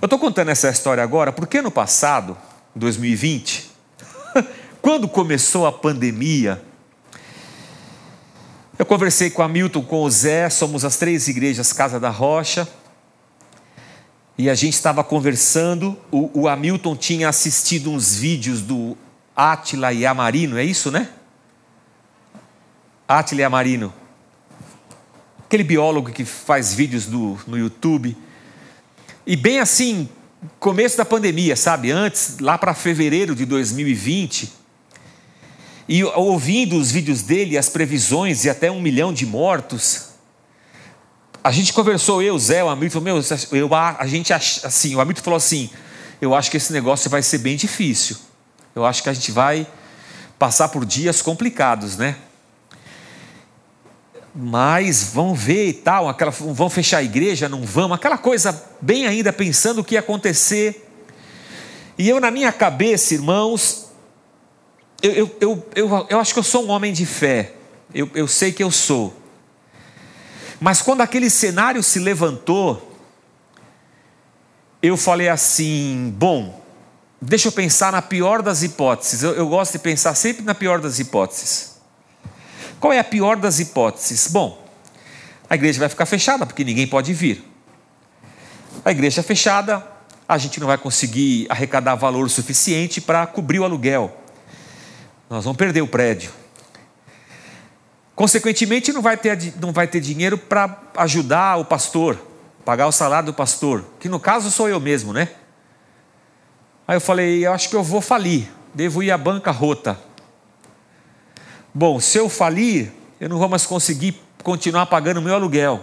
Eu 0.00 0.06
estou 0.06 0.18
contando 0.18 0.50
essa 0.50 0.68
história 0.68 1.02
agora 1.02 1.32
porque 1.32 1.60
no 1.60 1.70
passado, 1.70 2.36
2020, 2.74 3.71
quando 4.82 5.06
começou 5.06 5.64
a 5.64 5.70
pandemia, 5.70 6.60
eu 8.76 8.84
conversei 8.84 9.30
com 9.30 9.40
a 9.40 9.46
Milton, 9.46 9.80
com 9.84 10.02
o 10.02 10.10
Zé, 10.10 10.50
somos 10.50 10.84
as 10.84 10.96
três 10.96 11.28
igrejas 11.28 11.72
Casa 11.72 12.00
da 12.00 12.10
Rocha, 12.10 12.68
e 14.36 14.50
a 14.50 14.56
gente 14.56 14.74
estava 14.74 15.04
conversando. 15.04 15.96
O, 16.10 16.40
o 16.40 16.48
Hamilton 16.48 16.96
tinha 16.96 17.28
assistido 17.28 17.92
uns 17.92 18.16
vídeos 18.16 18.60
do 18.60 18.96
Átila 19.36 19.92
e 19.92 20.04
Amarino, 20.04 20.58
é 20.58 20.64
isso, 20.64 20.90
né? 20.90 21.08
Átila 23.06 23.42
e 23.42 23.44
Amarino. 23.44 23.94
Aquele 25.46 25.62
biólogo 25.62 26.10
que 26.10 26.24
faz 26.24 26.74
vídeos 26.74 27.06
do, 27.06 27.38
no 27.46 27.56
YouTube. 27.56 28.16
E 29.24 29.36
bem 29.36 29.60
assim, 29.60 30.08
começo 30.58 30.96
da 30.96 31.04
pandemia, 31.04 31.54
sabe? 31.54 31.92
Antes, 31.92 32.38
lá 32.40 32.58
para 32.58 32.74
fevereiro 32.74 33.36
de 33.36 33.44
2020, 33.44 34.61
e 35.88 36.04
ouvindo 36.04 36.76
os 36.76 36.90
vídeos 36.90 37.22
dele, 37.22 37.58
as 37.58 37.68
previsões 37.68 38.44
e 38.44 38.50
até 38.50 38.70
um 38.70 38.80
milhão 38.80 39.12
de 39.12 39.26
mortos, 39.26 40.12
a 41.44 41.50
gente 41.50 41.72
conversou, 41.72 42.22
eu, 42.22 42.38
Zé, 42.38 42.62
o 42.62 42.68
Hamilton, 42.68 43.00
meu, 43.00 43.20
eu, 43.50 43.74
a 43.74 44.06
gente, 44.06 44.32
assim, 44.32 44.94
o 44.94 45.00
Hamilton 45.00 45.22
falou 45.22 45.36
assim, 45.36 45.70
eu 46.20 46.34
acho 46.34 46.50
que 46.50 46.56
esse 46.56 46.72
negócio 46.72 47.10
vai 47.10 47.20
ser 47.20 47.38
bem 47.38 47.56
difícil. 47.56 48.16
Eu 48.76 48.86
acho 48.86 49.02
que 49.02 49.08
a 49.08 49.12
gente 49.12 49.32
vai 49.32 49.66
passar 50.38 50.68
por 50.68 50.86
dias 50.86 51.20
complicados, 51.20 51.96
né? 51.96 52.16
Mas 54.34 55.02
vão 55.12 55.34
ver 55.34 55.68
e 55.68 55.72
tal, 55.72 56.08
aquela, 56.08 56.30
vão 56.30 56.70
fechar 56.70 56.98
a 56.98 57.02
igreja, 57.02 57.48
não 57.48 57.64
vão, 57.64 57.92
aquela 57.92 58.16
coisa 58.16 58.64
bem 58.80 59.06
ainda 59.06 59.32
pensando 59.32 59.80
o 59.80 59.84
que 59.84 59.94
ia 59.94 60.00
acontecer. 60.00 60.88
E 61.98 62.08
eu, 62.08 62.20
na 62.20 62.30
minha 62.30 62.52
cabeça, 62.52 63.14
irmãos, 63.14 63.81
eu, 65.02 65.36
eu, 65.40 65.66
eu, 65.74 66.06
eu, 66.08 66.20
acho 66.20 66.32
que 66.32 66.38
eu 66.38 66.44
sou 66.44 66.64
um 66.64 66.70
homem 66.70 66.92
de 66.92 67.04
fé, 67.04 67.54
eu, 67.92 68.08
eu 68.14 68.28
sei 68.28 68.52
que 68.52 68.62
eu 68.62 68.70
sou. 68.70 69.14
Mas 70.60 70.80
quando 70.80 71.00
aquele 71.00 71.28
cenário 71.28 71.82
se 71.82 71.98
levantou, 71.98 72.96
eu 74.80 74.96
falei 74.96 75.28
assim: 75.28 76.14
bom, 76.16 76.62
deixa 77.20 77.48
eu 77.48 77.52
pensar 77.52 77.90
na 77.90 78.00
pior 78.00 78.42
das 78.42 78.62
hipóteses. 78.62 79.24
Eu, 79.24 79.32
eu, 79.32 79.48
gosto 79.48 79.72
de 79.72 79.80
pensar 79.80 80.14
sempre 80.14 80.44
na 80.44 80.54
pior 80.54 80.80
das 80.80 81.00
hipóteses. 81.00 81.72
Qual 82.78 82.92
é 82.92 82.98
a 83.00 83.04
pior 83.04 83.36
das 83.36 83.58
hipóteses? 83.58 84.28
Bom, 84.28 84.64
a 85.50 85.56
igreja 85.56 85.80
vai 85.80 85.88
ficar 85.88 86.06
fechada, 86.06 86.46
porque 86.46 86.62
ninguém 86.62 86.86
pode 86.86 87.12
vir. 87.12 87.44
A 88.84 88.92
igreja 88.92 89.22
fechada, 89.22 89.84
a 90.28 90.38
gente 90.38 90.60
não 90.60 90.66
vai 90.68 90.78
conseguir 90.78 91.46
arrecadar 91.48 91.96
valor 91.96 92.30
suficiente 92.30 93.00
para 93.00 93.26
cobrir 93.26 93.58
o 93.58 93.64
aluguel. 93.64 94.21
Nós 95.32 95.44
vamos 95.44 95.56
perder 95.56 95.80
o 95.80 95.86
prédio. 95.86 96.30
Consequentemente, 98.14 98.92
não 98.92 99.00
vai 99.00 99.16
ter, 99.16 99.54
não 99.58 99.72
vai 99.72 99.86
ter 99.86 99.98
dinheiro 99.98 100.36
para 100.36 100.78
ajudar 100.98 101.56
o 101.56 101.64
pastor, 101.64 102.18
pagar 102.66 102.86
o 102.86 102.92
salário 102.92 103.24
do 103.24 103.32
pastor, 103.32 103.82
que 103.98 104.10
no 104.10 104.20
caso 104.20 104.50
sou 104.50 104.68
eu 104.68 104.78
mesmo, 104.78 105.10
né? 105.10 105.30
Aí 106.86 106.96
eu 106.96 107.00
falei, 107.00 107.46
eu 107.46 107.52
acho 107.54 107.70
que 107.70 107.74
eu 107.74 107.82
vou 107.82 108.02
falir, 108.02 108.46
devo 108.74 109.02
ir 109.02 109.10
à 109.10 109.16
banca 109.16 109.50
rota. 109.50 109.98
Bom, 111.72 111.98
se 111.98 112.18
eu 112.18 112.28
falir, 112.28 112.92
eu 113.18 113.26
não 113.26 113.38
vou 113.38 113.48
mais 113.48 113.64
conseguir 113.64 114.20
continuar 114.42 114.84
pagando 114.84 115.16
o 115.16 115.22
meu 115.22 115.34
aluguel. 115.34 115.82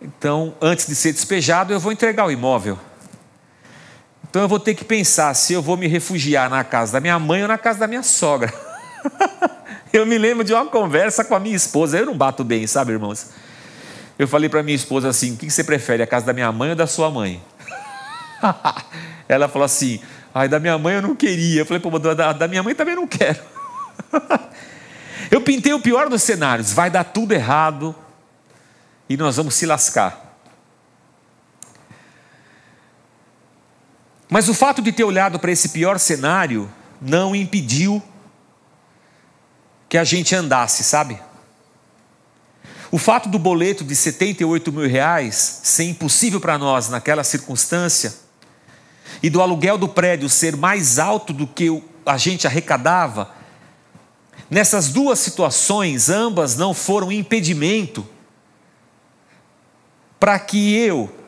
Então, 0.00 0.54
antes 0.58 0.86
de 0.86 0.96
ser 0.96 1.12
despejado, 1.12 1.70
eu 1.70 1.78
vou 1.78 1.92
entregar 1.92 2.24
o 2.24 2.30
imóvel. 2.30 2.78
Então 4.34 4.42
eu 4.42 4.48
vou 4.48 4.58
ter 4.58 4.74
que 4.74 4.84
pensar 4.84 5.32
se 5.32 5.52
eu 5.52 5.62
vou 5.62 5.76
me 5.76 5.86
refugiar 5.86 6.50
na 6.50 6.64
casa 6.64 6.94
da 6.94 7.00
minha 7.00 7.16
mãe 7.20 7.42
ou 7.42 7.46
na 7.46 7.56
casa 7.56 7.78
da 7.78 7.86
minha 7.86 8.02
sogra. 8.02 8.52
eu 9.92 10.04
me 10.04 10.18
lembro 10.18 10.42
de 10.42 10.52
uma 10.52 10.66
conversa 10.66 11.24
com 11.24 11.36
a 11.36 11.38
minha 11.38 11.54
esposa. 11.54 11.98
Eu 11.98 12.06
não 12.06 12.18
bato 12.18 12.42
bem, 12.42 12.66
sabe, 12.66 12.90
irmãos? 12.90 13.28
Eu 14.18 14.26
falei 14.26 14.48
para 14.48 14.60
minha 14.60 14.74
esposa 14.74 15.08
assim: 15.08 15.34
o 15.34 15.36
que 15.36 15.48
você 15.48 15.62
prefere, 15.62 16.02
a 16.02 16.06
casa 16.08 16.26
da 16.26 16.32
minha 16.32 16.50
mãe 16.50 16.70
ou 16.70 16.74
da 16.74 16.84
sua 16.84 17.12
mãe? 17.12 17.40
Ela 19.28 19.46
falou 19.46 19.66
assim: 19.66 20.00
ai, 20.34 20.48
da 20.48 20.58
minha 20.58 20.76
mãe 20.78 20.96
eu 20.96 21.02
não 21.02 21.14
queria. 21.14 21.60
Eu 21.60 21.66
falei: 21.66 21.78
pô, 21.78 21.96
da, 21.96 22.32
da 22.32 22.48
minha 22.48 22.64
mãe 22.64 22.74
também 22.74 22.96
não 22.96 23.06
quero. 23.06 23.38
eu 25.30 25.42
pintei 25.42 25.72
o 25.72 25.80
pior 25.80 26.08
dos 26.08 26.24
cenários: 26.24 26.72
vai 26.72 26.90
dar 26.90 27.04
tudo 27.04 27.32
errado 27.32 27.94
e 29.08 29.16
nós 29.16 29.36
vamos 29.36 29.54
se 29.54 29.64
lascar. 29.64 30.23
Mas 34.34 34.48
o 34.48 34.52
fato 34.52 34.82
de 34.82 34.90
ter 34.90 35.04
olhado 35.04 35.38
para 35.38 35.52
esse 35.52 35.68
pior 35.68 35.96
cenário 35.96 36.68
não 37.00 37.36
impediu 37.36 38.02
que 39.88 39.96
a 39.96 40.02
gente 40.02 40.34
andasse, 40.34 40.82
sabe? 40.82 41.20
O 42.90 42.98
fato 42.98 43.28
do 43.28 43.38
boleto 43.38 43.84
de 43.84 43.94
78 43.94 44.72
mil 44.72 44.88
reais 44.88 45.60
ser 45.62 45.84
impossível 45.84 46.40
para 46.40 46.58
nós 46.58 46.88
naquela 46.88 47.22
circunstância 47.22 48.12
e 49.22 49.30
do 49.30 49.40
aluguel 49.40 49.78
do 49.78 49.86
prédio 49.86 50.28
ser 50.28 50.56
mais 50.56 50.98
alto 50.98 51.32
do 51.32 51.46
que 51.46 51.80
a 52.04 52.16
gente 52.16 52.44
arrecadava, 52.44 53.30
nessas 54.50 54.88
duas 54.88 55.20
situações, 55.20 56.10
ambas 56.10 56.56
não 56.56 56.74
foram 56.74 57.12
impedimento 57.12 58.04
para 60.18 60.40
que 60.40 60.74
eu 60.74 61.23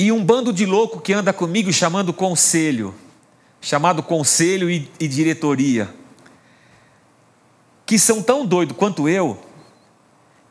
e 0.00 0.10
um 0.10 0.24
bando 0.24 0.50
de 0.50 0.64
louco 0.64 0.98
que 0.98 1.12
anda 1.12 1.30
comigo 1.30 1.70
chamando 1.70 2.10
conselho, 2.10 2.94
chamado 3.60 4.02
conselho 4.02 4.70
e, 4.70 4.90
e 4.98 5.06
diretoria, 5.06 5.94
que 7.84 7.98
são 7.98 8.22
tão 8.22 8.46
doidos 8.46 8.74
quanto 8.78 9.06
eu, 9.06 9.38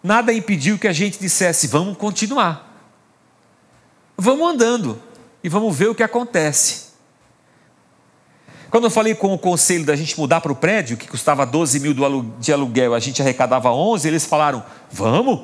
nada 0.04 0.32
impediu 0.32 0.78
que 0.78 0.88
a 0.88 0.94
gente 0.94 1.18
dissesse: 1.18 1.66
vamos 1.66 1.98
continuar, 1.98 2.80
vamos 4.16 4.48
andando 4.48 5.02
e 5.44 5.50
vamos 5.50 5.76
ver 5.76 5.90
o 5.90 5.96
que 5.96 6.04
acontece. 6.04 6.90
Quando 8.70 8.84
eu 8.84 8.92
falei 8.92 9.16
com 9.16 9.34
o 9.34 9.40
conselho 9.40 9.84
da 9.84 9.96
gente 9.96 10.16
mudar 10.20 10.42
para 10.42 10.52
o 10.52 10.56
prédio, 10.56 10.96
que 10.96 11.08
custava 11.08 11.44
12 11.44 11.80
mil 11.80 11.96
de 12.38 12.54
aluguel, 12.54 12.94
a 12.94 13.00
gente 13.00 13.20
arrecadava 13.20 13.72
11, 13.72 14.08
eles 14.08 14.26
falaram: 14.26 14.64
vamos, 14.92 15.42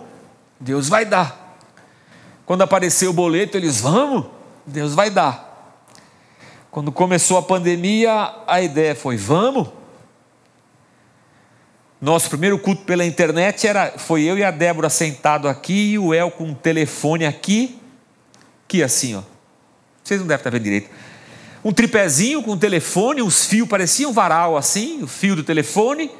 Deus 0.60 0.88
vai 0.88 1.06
dar. 1.06 1.45
Quando 2.46 2.62
apareceu 2.62 3.10
o 3.10 3.14
boleto, 3.14 3.58
eles, 3.58 3.82
vamos, 3.82 4.26
Deus 4.66 4.94
vai 4.94 5.10
dar. 5.10 5.82
Quando 6.70 6.92
começou 6.92 7.38
a 7.38 7.42
pandemia, 7.42 8.34
a 8.46 8.62
ideia 8.62 8.94
foi, 8.96 9.18
vamos. 9.18 9.70
Nosso 12.00 12.30
primeiro 12.30 12.60
culto 12.60 12.84
pela 12.84 13.06
internet 13.06 13.66
era, 13.66 13.98
foi 13.98 14.24
eu 14.24 14.38
e 14.38 14.44
a 14.44 14.52
Débora 14.52 14.90
sentado 14.90 15.48
aqui 15.48 15.94
e 15.94 16.00
o 16.00 16.14
El 16.14 16.30
com 16.30 16.44
um 16.44 16.54
telefone 16.54 17.26
aqui, 17.26 17.80
que 18.68 18.84
assim, 18.84 19.16
ó. 19.16 19.22
Vocês 20.04 20.20
não 20.20 20.28
devem 20.28 20.40
estar 20.40 20.50
vendo 20.52 20.64
direito. 20.64 20.90
Um 21.64 21.72
tripézinho 21.72 22.44
com 22.44 22.52
um 22.52 22.58
telefone, 22.58 23.24
uns 23.24 23.46
fios, 23.46 23.68
parecia 23.68 24.08
um 24.08 24.12
varal 24.12 24.56
assim, 24.56 25.02
o 25.02 25.08
fio 25.08 25.36
do 25.36 25.44
telefone. 25.44 26.12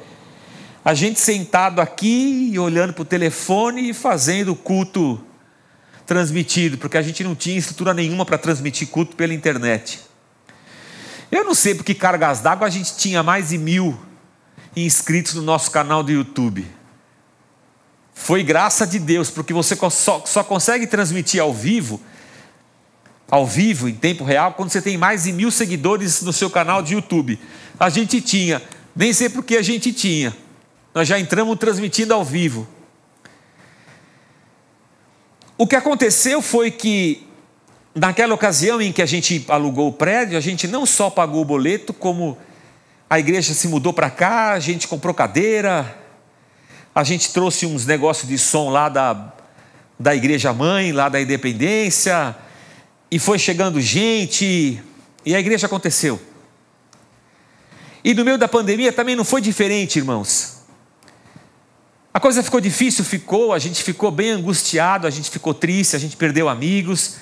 A 0.84 0.92
gente 0.92 1.20
sentado 1.20 1.80
aqui 1.80 2.50
e 2.52 2.58
olhando 2.58 2.92
para 2.92 3.02
o 3.02 3.04
telefone 3.04 3.90
e 3.90 3.94
fazendo 3.94 4.52
o 4.52 4.56
culto 4.56 5.22
transmitido, 6.06 6.78
porque 6.78 6.96
a 6.96 7.02
gente 7.02 7.24
não 7.24 7.34
tinha 7.34 7.58
estrutura 7.58 7.92
nenhuma 7.92 8.24
para 8.24 8.38
transmitir 8.38 8.88
culto 8.88 9.16
pela 9.16 9.34
internet. 9.34 10.00
Eu 11.30 11.44
não 11.44 11.54
sei 11.54 11.74
por 11.74 11.84
que 11.84 11.92
cargas 11.92 12.40
d'água 12.40 12.66
a 12.66 12.70
gente 12.70 12.96
tinha 12.96 13.22
mais 13.22 13.48
de 13.48 13.58
mil 13.58 13.98
inscritos 14.76 15.34
no 15.34 15.42
nosso 15.42 15.70
canal 15.70 16.02
do 16.02 16.12
YouTube. 16.12 16.66
Foi 18.14 18.42
graça 18.42 18.86
de 18.86 18.98
Deus, 18.98 19.30
porque 19.30 19.52
você 19.52 19.76
só, 19.90 20.22
só 20.24 20.44
consegue 20.44 20.86
transmitir 20.86 21.42
ao 21.42 21.52
vivo, 21.52 22.00
ao 23.28 23.46
vivo, 23.46 23.88
em 23.88 23.94
tempo 23.94 24.24
real, 24.24 24.52
quando 24.52 24.70
você 24.70 24.80
tem 24.80 24.96
mais 24.96 25.24
de 25.24 25.32
mil 25.32 25.50
seguidores 25.50 26.22
no 26.22 26.32
seu 26.32 26.48
canal 26.48 26.82
de 26.82 26.94
YouTube. 26.94 27.38
A 27.78 27.88
gente 27.88 28.20
tinha, 28.20 28.62
nem 28.94 29.12
sei 29.12 29.28
por 29.28 29.42
que 29.44 29.56
a 29.56 29.62
gente 29.62 29.92
tinha. 29.92 30.34
Nós 30.94 31.06
já 31.08 31.18
entramos 31.18 31.58
transmitindo 31.58 32.14
ao 32.14 32.24
vivo. 32.24 32.66
O 35.58 35.66
que 35.66 35.74
aconteceu 35.74 36.42
foi 36.42 36.70
que, 36.70 37.26
naquela 37.94 38.34
ocasião 38.34 38.80
em 38.80 38.92
que 38.92 39.00
a 39.00 39.06
gente 39.06 39.42
alugou 39.48 39.88
o 39.88 39.92
prédio, 39.92 40.36
a 40.36 40.40
gente 40.40 40.68
não 40.68 40.84
só 40.84 41.08
pagou 41.08 41.40
o 41.40 41.44
boleto, 41.46 41.94
como 41.94 42.36
a 43.08 43.18
igreja 43.18 43.54
se 43.54 43.66
mudou 43.66 43.92
para 43.92 44.10
cá, 44.10 44.52
a 44.52 44.60
gente 44.60 44.86
comprou 44.86 45.14
cadeira, 45.14 45.96
a 46.94 47.02
gente 47.02 47.32
trouxe 47.32 47.64
uns 47.64 47.86
negócios 47.86 48.28
de 48.28 48.36
som 48.36 48.68
lá 48.68 48.90
da, 48.90 49.32
da 49.98 50.14
igreja 50.14 50.52
mãe, 50.52 50.92
lá 50.92 51.08
da 51.08 51.20
independência, 51.20 52.36
e 53.10 53.18
foi 53.18 53.38
chegando 53.38 53.80
gente, 53.80 54.78
e 55.24 55.34
a 55.34 55.40
igreja 55.40 55.66
aconteceu. 55.66 56.20
E 58.04 58.12
no 58.12 58.26
meio 58.26 58.36
da 58.36 58.46
pandemia 58.46 58.92
também 58.92 59.16
não 59.16 59.24
foi 59.24 59.40
diferente, 59.40 59.98
irmãos. 59.98 60.55
A 62.16 62.18
coisa 62.18 62.42
ficou 62.42 62.62
difícil, 62.62 63.04
ficou, 63.04 63.52
a 63.52 63.58
gente 63.58 63.82
ficou 63.82 64.10
bem 64.10 64.30
angustiado, 64.30 65.06
a 65.06 65.10
gente 65.10 65.28
ficou 65.28 65.52
triste, 65.52 65.94
a 65.96 65.98
gente 65.98 66.16
perdeu 66.16 66.48
amigos. 66.48 67.16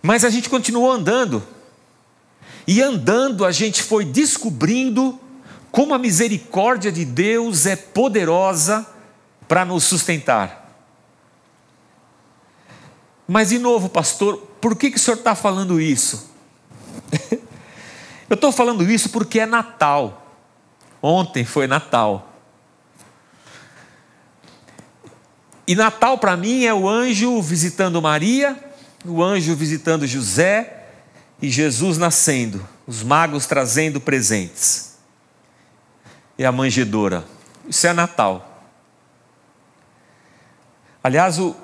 Mas 0.00 0.24
a 0.24 0.30
gente 0.30 0.48
continuou 0.48 0.90
andando. 0.90 1.46
E 2.66 2.80
andando, 2.80 3.44
a 3.44 3.52
gente 3.52 3.82
foi 3.82 4.06
descobrindo 4.06 5.20
como 5.70 5.92
a 5.92 5.98
misericórdia 5.98 6.90
de 6.90 7.04
Deus 7.04 7.66
é 7.66 7.76
poderosa 7.76 8.86
para 9.46 9.66
nos 9.66 9.84
sustentar. 9.84 10.74
Mas, 13.28 13.50
de 13.50 13.58
novo, 13.58 13.90
pastor, 13.90 14.38
por 14.62 14.74
que, 14.74 14.90
que 14.90 14.96
o 14.96 14.98
senhor 14.98 15.18
está 15.18 15.34
falando 15.34 15.78
isso? 15.78 16.30
Eu 18.30 18.34
estou 18.34 18.50
falando 18.50 18.90
isso 18.90 19.10
porque 19.10 19.40
é 19.40 19.44
Natal. 19.44 20.26
Ontem 21.02 21.44
foi 21.44 21.66
Natal. 21.66 22.31
E 25.66 25.74
Natal 25.74 26.18
para 26.18 26.36
mim 26.36 26.64
é 26.64 26.74
o 26.74 26.88
anjo 26.88 27.40
visitando 27.40 28.02
Maria, 28.02 28.56
o 29.04 29.22
anjo 29.22 29.54
visitando 29.54 30.06
José 30.06 30.84
e 31.40 31.48
Jesus 31.50 31.98
nascendo, 31.98 32.66
os 32.86 33.02
magos 33.02 33.46
trazendo 33.46 34.00
presentes. 34.00 34.96
E 36.38 36.44
a 36.44 36.52
manjedora. 36.52 37.24
Isso 37.68 37.86
é 37.86 37.92
Natal. 37.92 38.48
Aliás, 41.02 41.38
o, 41.38 41.54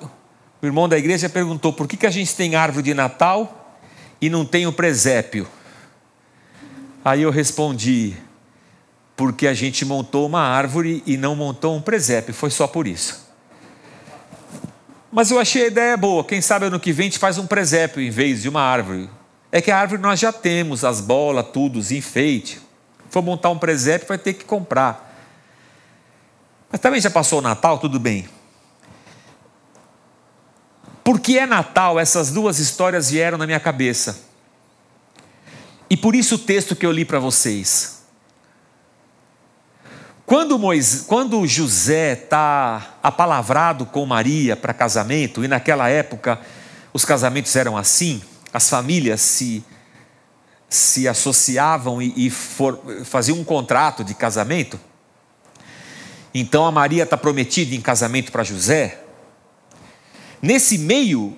o 0.61 0.65
irmão 0.65 0.87
da 0.87 0.97
igreja 0.97 1.29
perguntou 1.29 1.73
por 1.73 1.87
que, 1.87 1.97
que 1.97 2.07
a 2.07 2.11
gente 2.11 2.35
tem 2.35 2.55
árvore 2.55 2.83
de 2.83 2.93
Natal 2.93 3.77
e 4.21 4.29
não 4.29 4.45
tem 4.45 4.67
o 4.67 4.73
presépio. 4.73 5.47
Aí 7.03 7.21
eu 7.21 7.31
respondi, 7.31 8.15
porque 9.15 9.47
a 9.47 9.53
gente 9.53 9.85
montou 9.85 10.25
uma 10.25 10.41
árvore 10.41 11.01
e 11.05 11.15
não 11.15 11.35
montou 11.35 11.75
um 11.75 11.81
presépio, 11.81 12.33
foi 12.33 12.49
só 12.49 12.67
por 12.67 12.85
isso. 12.85 13.28
Mas 15.11 15.31
eu 15.31 15.39
achei 15.39 15.63
a 15.63 15.67
ideia 15.67 15.97
boa. 15.97 16.23
Quem 16.23 16.41
sabe 16.41 16.65
ano 16.65 16.79
que 16.79 16.93
vem 16.93 17.07
a 17.07 17.09
gente 17.09 17.19
faz 17.19 17.37
um 17.37 17.47
presépio 17.47 18.01
em 18.01 18.09
vez 18.09 18.41
de 18.41 18.49
uma 18.49 18.61
árvore. 18.61 19.09
É 19.51 19.61
que 19.61 19.71
a 19.71 19.77
árvore 19.77 20.01
nós 20.01 20.19
já 20.19 20.31
temos, 20.31 20.85
as 20.85 21.01
bolas, 21.01 21.47
tudo, 21.51 21.79
os 21.79 21.91
enfeites. 21.91 22.61
For 23.09 23.23
montar 23.23 23.49
um 23.49 23.57
presépio, 23.57 24.07
vai 24.07 24.17
ter 24.19 24.33
que 24.33 24.45
comprar. 24.45 25.09
Mas 26.71 26.79
também 26.79 27.01
já 27.01 27.09
passou 27.09 27.39
o 27.39 27.41
Natal, 27.41 27.79
tudo 27.79 27.99
bem. 27.99 28.29
Porque 31.03 31.39
é 31.39 31.47
Natal, 31.47 31.99
essas 31.99 32.29
duas 32.29 32.59
histórias 32.59 33.09
vieram 33.09 33.37
na 33.37 33.47
minha 33.47 33.59
cabeça. 33.59 34.19
E 35.89 35.97
por 35.97 36.15
isso 36.15 36.35
o 36.35 36.39
texto 36.39 36.75
que 36.75 36.85
eu 36.85 36.91
li 36.91 37.03
para 37.03 37.17
vocês. 37.17 37.98
Quando, 40.29 40.59
Moisés, 40.59 41.01
quando 41.07 41.47
José 41.47 42.13
está 42.13 42.99
apalavrado 43.01 43.83
com 43.83 44.05
Maria 44.05 44.55
para 44.55 44.75
casamento, 44.75 45.43
e 45.43 45.47
naquela 45.47 45.89
época 45.89 46.39
os 46.93 47.03
casamentos 47.03 47.55
eram 47.55 47.75
assim, 47.75 48.21
as 48.53 48.69
famílias 48.69 49.21
se, 49.21 49.65
se 50.69 51.07
associavam 51.07 51.99
e, 51.99 52.27
e 52.27 52.29
for, 52.29 52.79
faziam 53.05 53.39
um 53.39 53.43
contrato 53.43 54.03
de 54.03 54.13
casamento. 54.13 54.79
Então 56.31 56.63
a 56.63 56.71
Maria 56.71 57.05
está 57.05 57.17
prometida 57.17 57.73
em 57.73 57.81
casamento 57.81 58.31
para 58.31 58.43
José. 58.43 59.01
Nesse 60.39 60.77
meio 60.77 61.35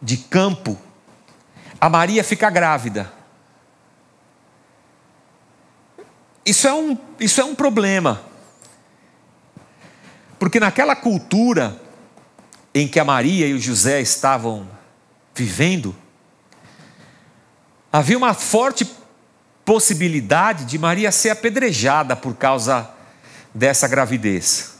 de 0.00 0.16
campo, 0.16 0.78
a 1.78 1.90
Maria 1.90 2.24
fica 2.24 2.48
grávida. 2.48 3.12
Isso 6.46 6.68
é 6.68 6.72
um, 6.72 6.96
isso 7.18 7.40
é 7.40 7.44
um 7.44 7.56
problema. 7.56 8.22
Porque 10.38 10.60
naquela 10.60 10.94
cultura 10.94 11.82
em 12.72 12.86
que 12.86 13.00
a 13.00 13.04
Maria 13.04 13.48
e 13.48 13.54
o 13.54 13.58
José 13.58 14.00
estavam 14.00 14.68
vivendo, 15.34 15.96
havia 17.92 18.16
uma 18.16 18.32
forte 18.32 18.88
possibilidade 19.64 20.64
de 20.66 20.78
Maria 20.78 21.10
ser 21.10 21.30
apedrejada 21.30 22.14
por 22.14 22.36
causa 22.36 22.88
dessa 23.52 23.88
gravidez. 23.88 24.76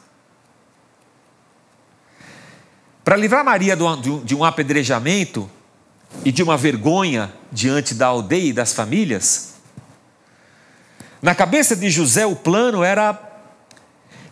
Para 3.03 3.17
livrar 3.17 3.45
Maria 3.45 3.77
de 4.25 4.35
um 4.35 4.45
apedrejamento 4.45 5.51
e 6.25 6.31
de 6.31 6.43
uma 6.43 6.57
vergonha 6.57 7.33
diante 7.51 7.95
da 7.95 8.07
aldeia 8.07 8.51
e 8.51 8.53
das 8.53 8.73
famílias, 8.73 9.56
na 11.21 11.35
cabeça 11.35 11.75
de 11.75 11.91
José, 11.91 12.27
o 12.27 12.37
plano 12.37 12.85
era 12.85 13.21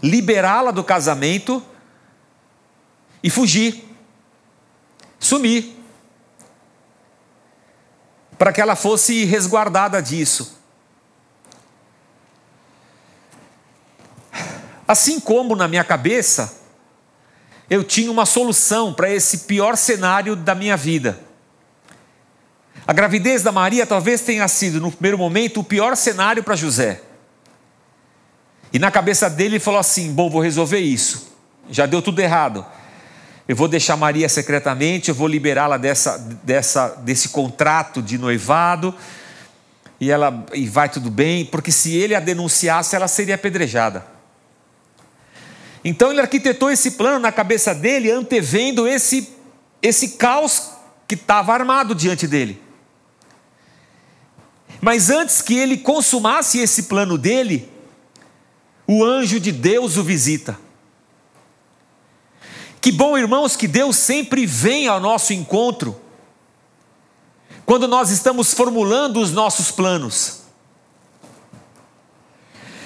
liberá-la 0.02 0.70
do 0.70 0.84
casamento 0.84 1.62
e 3.22 3.30
fugir, 3.30 3.84
sumir, 5.18 5.74
para 8.36 8.52
que 8.52 8.60
ela 8.60 8.76
fosse 8.76 9.24
resguardada 9.24 10.02
disso. 10.02 10.60
Assim 14.86 15.18
como 15.18 15.56
na 15.56 15.66
minha 15.66 15.82
cabeça, 15.82 16.60
eu 17.70 17.82
tinha 17.82 18.10
uma 18.10 18.26
solução 18.26 18.92
para 18.92 19.10
esse 19.10 19.38
pior 19.38 19.76
cenário 19.76 20.36
da 20.36 20.54
minha 20.54 20.76
vida. 20.76 21.18
A 22.86 22.92
gravidez 22.92 23.42
da 23.42 23.50
Maria 23.50 23.86
talvez 23.86 24.20
tenha 24.20 24.46
sido, 24.46 24.80
no 24.80 24.92
primeiro 24.92 25.16
momento, 25.16 25.60
o 25.60 25.64
pior 25.64 25.96
cenário 25.96 26.42
para 26.42 26.54
José. 26.54 27.00
E 28.72 28.78
na 28.78 28.90
cabeça 28.90 29.30
dele 29.30 29.54
ele 29.54 29.60
falou 29.60 29.80
assim: 29.80 30.12
Bom, 30.12 30.28
vou 30.28 30.42
resolver 30.42 30.80
isso. 30.80 31.32
Já 31.70 31.86
deu 31.86 32.02
tudo 32.02 32.20
errado. 32.20 32.64
Eu 33.46 33.54
vou 33.54 33.68
deixar 33.68 33.96
Maria 33.96 34.28
secretamente, 34.28 35.10
eu 35.10 35.14
vou 35.14 35.28
liberá-la 35.28 35.76
dessa, 35.76 36.18
dessa, 36.42 36.88
desse 36.88 37.28
contrato 37.28 38.00
de 38.00 38.16
noivado, 38.16 38.94
e 40.00 40.10
ela 40.10 40.46
e 40.54 40.66
vai 40.66 40.88
tudo 40.88 41.10
bem, 41.10 41.44
porque 41.44 41.70
se 41.70 41.94
ele 41.94 42.14
a 42.14 42.20
denunciasse, 42.20 42.96
ela 42.96 43.06
seria 43.06 43.34
apedrejada. 43.34 44.06
Então 45.84 46.10
ele 46.10 46.22
arquitetou 46.22 46.70
esse 46.70 46.92
plano 46.92 47.18
na 47.18 47.30
cabeça 47.30 47.74
dele, 47.74 48.10
antevendo 48.10 48.88
esse, 48.88 49.28
esse 49.82 50.16
caos 50.16 50.70
que 51.06 51.14
estava 51.14 51.52
armado 51.52 51.94
diante 51.94 52.26
dele. 52.26 52.63
Mas 54.84 55.08
antes 55.08 55.40
que 55.40 55.54
ele 55.54 55.78
consumasse 55.78 56.58
esse 56.58 56.82
plano 56.82 57.16
dele, 57.16 57.72
o 58.86 59.02
anjo 59.02 59.40
de 59.40 59.50
Deus 59.50 59.96
o 59.96 60.02
visita. 60.02 60.58
Que 62.82 62.92
bom, 62.92 63.16
irmãos, 63.16 63.56
que 63.56 63.66
Deus 63.66 63.96
sempre 63.96 64.44
vem 64.44 64.86
ao 64.86 65.00
nosso 65.00 65.32
encontro 65.32 65.98
quando 67.64 67.88
nós 67.88 68.10
estamos 68.10 68.52
formulando 68.52 69.20
os 69.20 69.32
nossos 69.32 69.70
planos. 69.70 70.40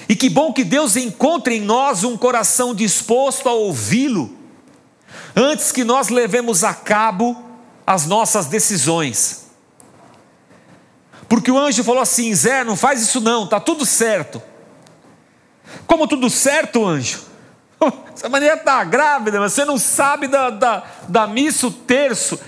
E 0.07 0.15
que 0.15 0.29
bom 0.29 0.53
que 0.53 0.63
Deus 0.63 0.95
encontre 0.95 1.57
em 1.57 1.61
nós 1.61 2.05
um 2.05 2.15
coração 2.15 2.73
disposto 2.73 3.49
a 3.49 3.51
ouvi-lo, 3.51 4.33
antes 5.35 5.69
que 5.69 5.83
nós 5.83 6.07
levemos 6.07 6.63
a 6.63 6.73
cabo 6.73 7.43
as 7.85 8.05
nossas 8.05 8.45
decisões. 8.45 9.48
Porque 11.29 11.51
o 11.51 11.59
anjo 11.59 11.83
falou 11.83 12.01
assim: 12.01 12.33
Zé, 12.33 12.63
não 12.63 12.75
faz 12.75 13.01
isso 13.03 13.21
não, 13.21 13.43
está 13.43 13.59
tudo 13.59 13.85
certo. 13.85 14.41
Como 15.85 16.07
tudo 16.07 16.27
certo, 16.27 16.83
anjo? 16.83 17.21
Essa 18.13 18.27
maneira 18.27 18.55
está 18.55 18.83
grávida, 18.83 19.39
você 19.39 19.63
não 19.63 19.77
sabe 19.77 20.27
da, 20.27 20.49
da, 20.49 20.83
da 21.07 21.27
missa, 21.27 21.67
o 21.67 21.71
terço, 21.71 22.39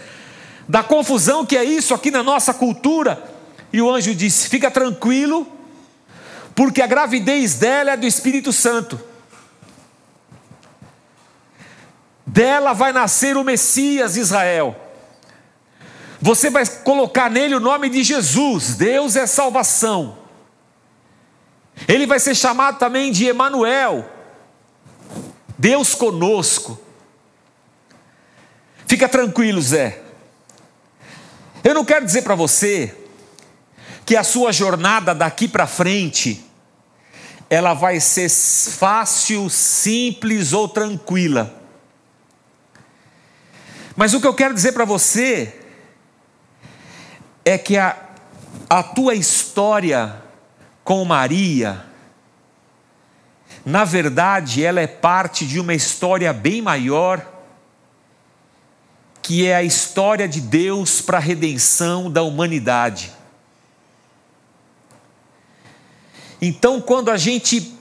da 0.68 0.82
confusão 0.82 1.46
que 1.46 1.56
é 1.56 1.64
isso 1.64 1.94
aqui 1.94 2.10
na 2.10 2.24
nossa 2.24 2.56
cultura. 2.56 3.24
E 3.72 3.80
o 3.80 3.90
anjo 3.90 4.16
disse: 4.16 4.50
Fica 4.50 4.72
tranquilo, 4.72 5.48
porque 6.56 6.82
a 6.82 6.88
gravidez 6.88 7.54
dela 7.54 7.92
é 7.92 7.98
do 7.98 8.08
Espírito 8.08 8.52
Santo. 8.52 9.00
Dela 12.26 12.74
vai 12.74 12.92
nascer 12.92 13.38
o 13.38 13.44
Messias 13.44 14.18
Israel. 14.18 14.81
Você 16.22 16.52
vai 16.52 16.64
colocar 16.66 17.32
nele 17.32 17.56
o 17.56 17.60
nome 17.60 17.90
de 17.90 18.04
Jesus, 18.04 18.76
Deus 18.76 19.16
é 19.16 19.26
salvação. 19.26 20.20
Ele 21.88 22.06
vai 22.06 22.20
ser 22.20 22.36
chamado 22.36 22.78
também 22.78 23.12
de 23.12 23.26
Emanuel, 23.26 24.08
Deus 25.58 25.96
conosco. 25.96 26.80
Fica 28.86 29.10
tranquilo, 29.10 29.60
Zé. 29.60 30.00
Eu 31.64 31.74
não 31.74 31.84
quero 31.84 32.06
dizer 32.06 32.22
para 32.22 32.36
você 32.36 32.96
que 34.06 34.16
a 34.16 34.24
sua 34.24 34.52
jornada 34.52 35.16
daqui 35.16 35.48
para 35.48 35.66
frente 35.66 36.46
ela 37.50 37.74
vai 37.74 38.00
ser 38.00 38.30
fácil, 38.30 39.50
simples 39.50 40.54
ou 40.54 40.70
tranquila. 40.70 41.60
Mas 43.96 44.14
o 44.14 44.22
que 44.22 44.28
eu 44.28 44.34
quero 44.34 44.54
dizer 44.54 44.72
para 44.72 44.86
você 44.86 45.61
é 47.44 47.58
que 47.58 47.78
a, 47.78 47.98
a 48.70 48.84
tua 48.84 49.16
história 49.16 50.22
com 50.84 51.04
Maria, 51.06 51.86
na 53.66 53.84
verdade, 53.84 54.64
ela 54.64 54.82
é 54.82 54.88
parte 54.88 55.46
de 55.46 55.60
uma 55.60 55.74
história 55.74 56.34
bem 56.34 56.62
maior, 56.62 57.26
que 59.22 59.46
é 59.46 59.56
a 59.56 59.64
história 59.64 60.28
de 60.28 60.42
Deus 60.42 61.02
para 61.02 61.18
a 61.18 61.22
redenção 61.22 62.12
da 62.12 62.24
humanidade. 62.24 63.12
Então, 66.42 66.82
quando 66.82 67.12
a 67.12 67.18
gente 67.18 67.78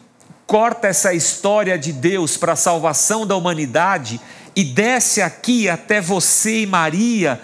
corta 0.46 0.88
essa 0.88 1.14
história 1.14 1.79
de 1.79 1.92
Deus 1.92 2.37
para 2.37 2.53
a 2.53 2.57
salvação 2.57 3.27
da 3.27 3.37
humanidade 3.37 4.20
e 4.55 4.64
desce 4.64 5.23
aqui 5.23 5.68
até 5.68 6.01
você 6.01 6.62
e 6.62 6.66
Maria, 6.66 7.40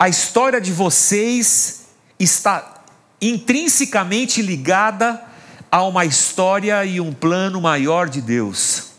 a 0.00 0.08
história 0.08 0.58
de 0.62 0.72
vocês 0.72 1.82
está 2.18 2.84
intrinsecamente 3.20 4.40
ligada 4.40 5.22
a 5.70 5.84
uma 5.84 6.06
história 6.06 6.82
e 6.86 6.98
um 6.98 7.12
plano 7.12 7.60
maior 7.60 8.08
de 8.08 8.22
Deus. 8.22 8.92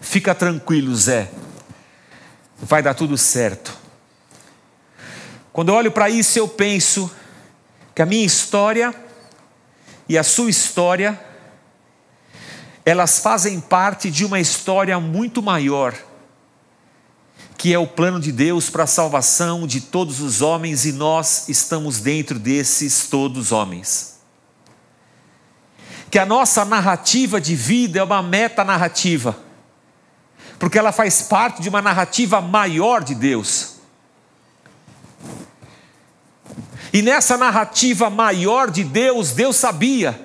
Fica 0.00 0.34
tranquilo, 0.34 0.92
Zé, 0.96 1.30
vai 2.58 2.82
dar 2.82 2.94
tudo 2.94 3.16
certo. 3.16 3.78
Quando 5.52 5.68
eu 5.68 5.76
olho 5.76 5.92
para 5.92 6.10
isso, 6.10 6.36
eu 6.36 6.48
penso 6.48 7.08
que 7.94 8.02
a 8.02 8.06
minha 8.06 8.26
história 8.26 8.92
e 10.08 10.18
a 10.18 10.24
sua 10.24 10.50
história, 10.50 11.16
elas 12.84 13.20
fazem 13.20 13.60
parte 13.60 14.10
de 14.10 14.24
uma 14.24 14.40
história 14.40 14.98
muito 14.98 15.40
maior 15.40 15.94
que 17.62 17.72
é 17.72 17.78
o 17.78 17.86
plano 17.86 18.18
de 18.18 18.32
Deus 18.32 18.68
para 18.68 18.82
a 18.82 18.88
salvação 18.88 19.68
de 19.68 19.80
todos 19.80 20.18
os 20.18 20.42
homens 20.42 20.84
e 20.84 20.90
nós 20.90 21.48
estamos 21.48 22.00
dentro 22.00 22.36
desses 22.36 23.06
todos 23.06 23.52
homens. 23.52 24.18
Que 26.10 26.18
a 26.18 26.26
nossa 26.26 26.64
narrativa 26.64 27.40
de 27.40 27.54
vida 27.54 28.00
é 28.00 28.02
uma 28.02 28.20
meta-narrativa, 28.20 29.38
porque 30.58 30.76
ela 30.76 30.90
faz 30.90 31.22
parte 31.22 31.62
de 31.62 31.68
uma 31.68 31.80
narrativa 31.80 32.40
maior 32.40 33.04
de 33.04 33.14
Deus. 33.14 33.76
E 36.92 37.00
nessa 37.00 37.36
narrativa 37.36 38.10
maior 38.10 38.72
de 38.72 38.82
Deus, 38.82 39.30
Deus 39.30 39.54
sabia 39.54 40.20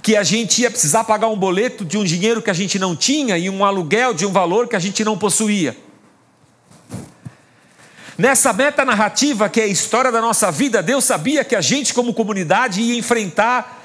que 0.00 0.16
a 0.16 0.22
gente 0.22 0.62
ia 0.62 0.70
precisar 0.70 1.02
pagar 1.02 1.26
um 1.26 1.36
boleto 1.36 1.84
de 1.84 1.98
um 1.98 2.04
dinheiro 2.04 2.40
que 2.40 2.50
a 2.50 2.54
gente 2.54 2.78
não 2.78 2.94
tinha 2.94 3.36
e 3.36 3.50
um 3.50 3.64
aluguel 3.64 4.14
de 4.14 4.24
um 4.24 4.30
valor 4.30 4.68
que 4.68 4.76
a 4.76 4.78
gente 4.78 5.04
não 5.04 5.18
possuía. 5.18 5.82
Nessa 8.16 8.52
meta 8.52 8.84
narrativa 8.84 9.48
que 9.48 9.60
é 9.60 9.64
a 9.64 9.68
história 9.68 10.12
da 10.12 10.20
nossa 10.20 10.50
vida, 10.50 10.82
Deus 10.82 11.04
sabia 11.04 11.44
que 11.44 11.56
a 11.56 11.60
gente, 11.60 11.92
como 11.92 12.14
comunidade, 12.14 12.80
ia 12.80 12.98
enfrentar 12.98 13.82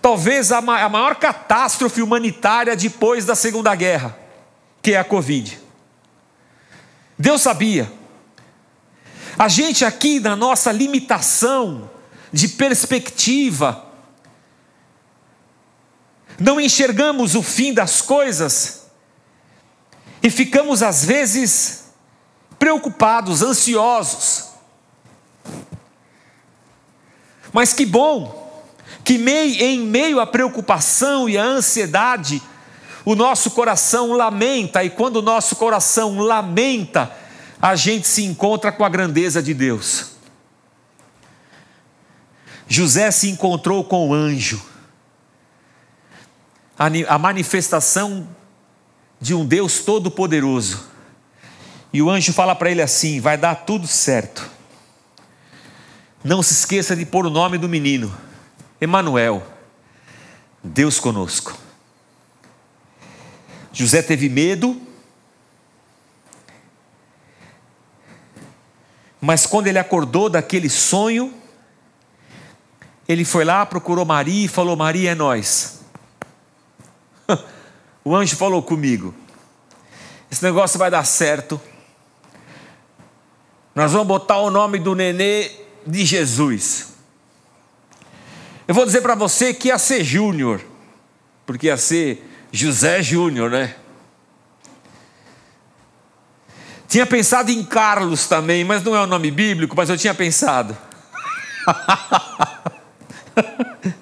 talvez 0.00 0.52
a 0.52 0.60
maior 0.60 1.16
catástrofe 1.16 2.00
humanitária 2.00 2.76
depois 2.76 3.24
da 3.24 3.34
Segunda 3.34 3.74
Guerra, 3.74 4.16
que 4.80 4.92
é 4.92 4.98
a 4.98 5.04
Covid. 5.04 5.58
Deus 7.18 7.42
sabia. 7.42 7.90
A 9.36 9.48
gente 9.48 9.84
aqui, 9.84 10.20
na 10.20 10.36
nossa 10.36 10.70
limitação 10.70 11.90
de 12.32 12.48
perspectiva, 12.48 13.84
não 16.38 16.60
enxergamos 16.60 17.34
o 17.34 17.42
fim 17.42 17.72
das 17.72 18.00
coisas 18.00 18.86
e 20.22 20.30
ficamos, 20.30 20.82
às 20.82 21.04
vezes, 21.04 21.83
preocupados, 22.64 23.42
ansiosos. 23.42 24.46
Mas 27.52 27.74
que 27.74 27.84
bom 27.84 28.42
que 29.04 29.16
em 29.16 29.80
meio 29.80 30.18
à 30.18 30.26
preocupação 30.26 31.28
e 31.28 31.36
à 31.36 31.44
ansiedade, 31.44 32.42
o 33.04 33.14
nosso 33.14 33.50
coração 33.50 34.14
lamenta, 34.14 34.82
e 34.82 34.88
quando 34.88 35.16
o 35.16 35.22
nosso 35.22 35.56
coração 35.56 36.18
lamenta, 36.20 37.14
a 37.60 37.76
gente 37.76 38.08
se 38.08 38.24
encontra 38.24 38.72
com 38.72 38.82
a 38.82 38.88
grandeza 38.88 39.42
de 39.42 39.52
Deus. 39.52 40.12
José 42.66 43.10
se 43.10 43.28
encontrou 43.28 43.84
com 43.84 44.08
o 44.08 44.14
anjo, 44.14 44.64
a 46.78 47.18
manifestação 47.18 48.26
de 49.20 49.34
um 49.34 49.44
Deus 49.44 49.80
todo-poderoso. 49.80 50.93
E 51.94 52.02
o 52.02 52.10
anjo 52.10 52.32
fala 52.32 52.56
para 52.56 52.72
ele 52.72 52.82
assim: 52.82 53.20
vai 53.20 53.38
dar 53.38 53.54
tudo 53.54 53.86
certo. 53.86 54.50
Não 56.24 56.42
se 56.42 56.52
esqueça 56.52 56.96
de 56.96 57.06
pôr 57.06 57.24
o 57.24 57.30
nome 57.30 57.56
do 57.56 57.68
menino, 57.68 58.12
Emanuel, 58.80 59.46
Deus 60.60 60.98
conosco. 60.98 61.56
José 63.72 64.02
teve 64.02 64.28
medo, 64.28 64.80
mas 69.20 69.46
quando 69.46 69.68
ele 69.68 69.78
acordou 69.78 70.28
daquele 70.28 70.68
sonho, 70.68 71.32
ele 73.06 73.24
foi 73.24 73.44
lá, 73.44 73.64
procurou 73.64 74.04
Maria 74.04 74.46
e 74.46 74.48
falou: 74.48 74.74
Maria 74.74 75.12
é 75.12 75.14
nós. 75.14 75.80
O 78.06 78.14
anjo 78.14 78.36
falou 78.36 78.62
comigo: 78.62 79.14
esse 80.28 80.42
negócio 80.42 80.76
vai 80.76 80.90
dar 80.90 81.04
certo. 81.06 81.60
Nós 83.74 83.92
vamos 83.92 84.06
botar 84.06 84.38
o 84.38 84.50
nome 84.50 84.78
do 84.78 84.94
nenê 84.94 85.50
de 85.86 86.04
Jesus. 86.04 86.94
Eu 88.68 88.74
vou 88.74 88.86
dizer 88.86 89.02
para 89.02 89.14
você 89.14 89.52
que 89.52 89.68
ia 89.68 89.78
ser 89.78 90.04
Júnior, 90.04 90.60
porque 91.44 91.66
ia 91.66 91.76
ser 91.76 92.30
José 92.52 93.02
Júnior, 93.02 93.50
né? 93.50 93.74
Tinha 96.88 97.04
pensado 97.04 97.50
em 97.50 97.64
Carlos 97.64 98.28
também, 98.28 98.62
mas 98.62 98.84
não 98.84 98.94
é 98.94 99.00
o 99.00 99.04
um 99.04 99.08
nome 99.08 99.30
bíblico, 99.30 99.74
mas 99.76 99.90
eu 99.90 99.98
tinha 99.98 100.14
pensado. 100.14 100.76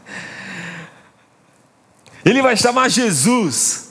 Ele 2.25 2.43
vai 2.43 2.57
chamar 2.57 2.89
Jesus. 2.89 3.82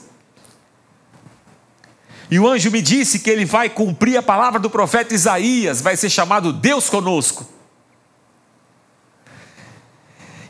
E 2.30 2.38
o 2.38 2.48
anjo 2.48 2.70
me 2.70 2.80
disse 2.80 3.18
que 3.18 3.30
ele 3.30 3.44
vai 3.44 3.68
cumprir 3.68 4.16
a 4.16 4.22
palavra 4.22 4.58
do 4.58 4.70
profeta 4.70 5.14
Isaías, 5.14 5.80
vai 5.80 5.96
ser 5.96 6.08
chamado 6.08 6.52
Deus 6.52 6.88
conosco. 6.88 7.46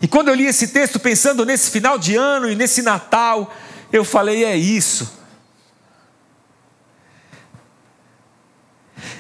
E 0.00 0.08
quando 0.08 0.28
eu 0.28 0.34
li 0.34 0.46
esse 0.46 0.68
texto 0.68 0.98
pensando 0.98 1.46
nesse 1.46 1.70
final 1.70 1.96
de 1.96 2.16
ano 2.16 2.50
e 2.50 2.56
nesse 2.56 2.82
Natal, 2.82 3.54
eu 3.92 4.04
falei: 4.04 4.44
é 4.44 4.56
isso. 4.56 5.20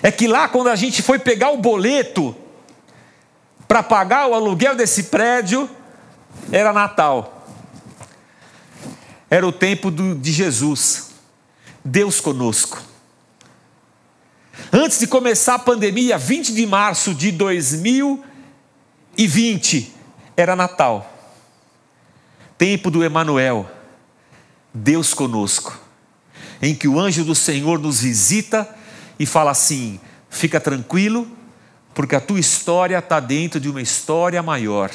É 0.02 0.10
que 0.10 0.26
lá, 0.26 0.48
quando 0.48 0.68
a 0.68 0.74
gente 0.74 1.00
foi 1.00 1.20
pegar 1.20 1.50
o 1.50 1.58
boleto 1.58 2.36
para 3.68 3.82
pagar 3.82 4.26
o 4.26 4.34
aluguel 4.34 4.74
desse 4.74 5.04
prédio, 5.04 5.70
era 6.50 6.72
Natal. 6.72 7.46
Era 9.30 9.46
o 9.46 9.52
tempo 9.52 9.90
do, 9.90 10.16
de 10.16 10.32
Jesus. 10.32 11.11
Deus 11.84 12.20
conosco. 12.20 12.80
Antes 14.72 14.98
de 14.98 15.06
começar 15.06 15.54
a 15.54 15.58
pandemia, 15.58 16.16
20 16.16 16.54
de 16.54 16.66
março 16.66 17.14
de 17.14 17.32
2020, 17.32 19.92
era 20.36 20.54
Natal. 20.54 21.10
Tempo 22.56 22.90
do 22.90 23.02
Emanuel 23.02 23.68
Deus 24.74 25.12
conosco, 25.12 25.78
em 26.60 26.74
que 26.74 26.88
o 26.88 26.98
anjo 26.98 27.24
do 27.24 27.34
Senhor 27.34 27.78
nos 27.78 28.00
visita 28.00 28.68
e 29.18 29.26
fala 29.26 29.50
assim: 29.50 30.00
fica 30.30 30.60
tranquilo, 30.60 31.28
porque 31.92 32.16
a 32.16 32.20
tua 32.20 32.40
história 32.40 32.98
está 32.98 33.20
dentro 33.20 33.60
de 33.60 33.68
uma 33.68 33.82
história 33.82 34.42
maior. 34.42 34.90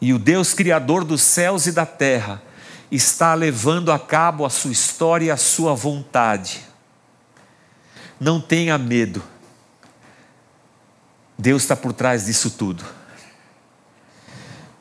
E 0.00 0.12
o 0.12 0.18
Deus 0.18 0.52
Criador 0.52 1.04
dos 1.04 1.22
céus 1.22 1.66
e 1.66 1.72
da 1.72 1.86
terra 1.86 2.42
está 2.94 3.34
levando 3.34 3.90
a 3.90 3.98
cabo 3.98 4.44
a 4.44 4.50
sua 4.50 4.72
história 4.72 5.26
e 5.26 5.30
a 5.30 5.36
sua 5.36 5.74
vontade. 5.74 6.60
Não 8.20 8.40
tenha 8.40 8.78
medo, 8.78 9.22
Deus 11.36 11.62
está 11.62 11.74
por 11.74 11.92
trás 11.92 12.26
disso 12.26 12.50
tudo. 12.50 12.84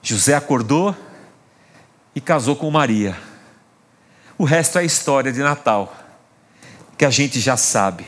José 0.02 0.36
acordou 0.36 0.95
e 2.13 2.21
casou 2.21 2.56
com 2.56 2.69
Maria. 2.69 3.17
O 4.38 4.43
resto 4.43 4.78
é 4.78 4.86
história 4.86 5.32
de 5.32 5.39
Natal, 5.39 5.95
que 6.97 7.06
a 7.06 7.10
gente 7.10 7.39
já 7.39 7.58
sabe. 7.58 8.06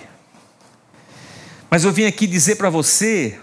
Mas 1.69 1.83
eu 1.83 1.91
vim 1.91 2.05
aqui 2.05 2.27
dizer 2.27 2.55
para 2.55 2.69
você, 2.69 3.39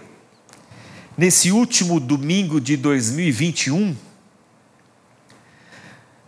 nesse 1.17 1.51
último 1.51 1.99
domingo 1.99 2.61
de 2.61 2.77
2021, 2.77 3.95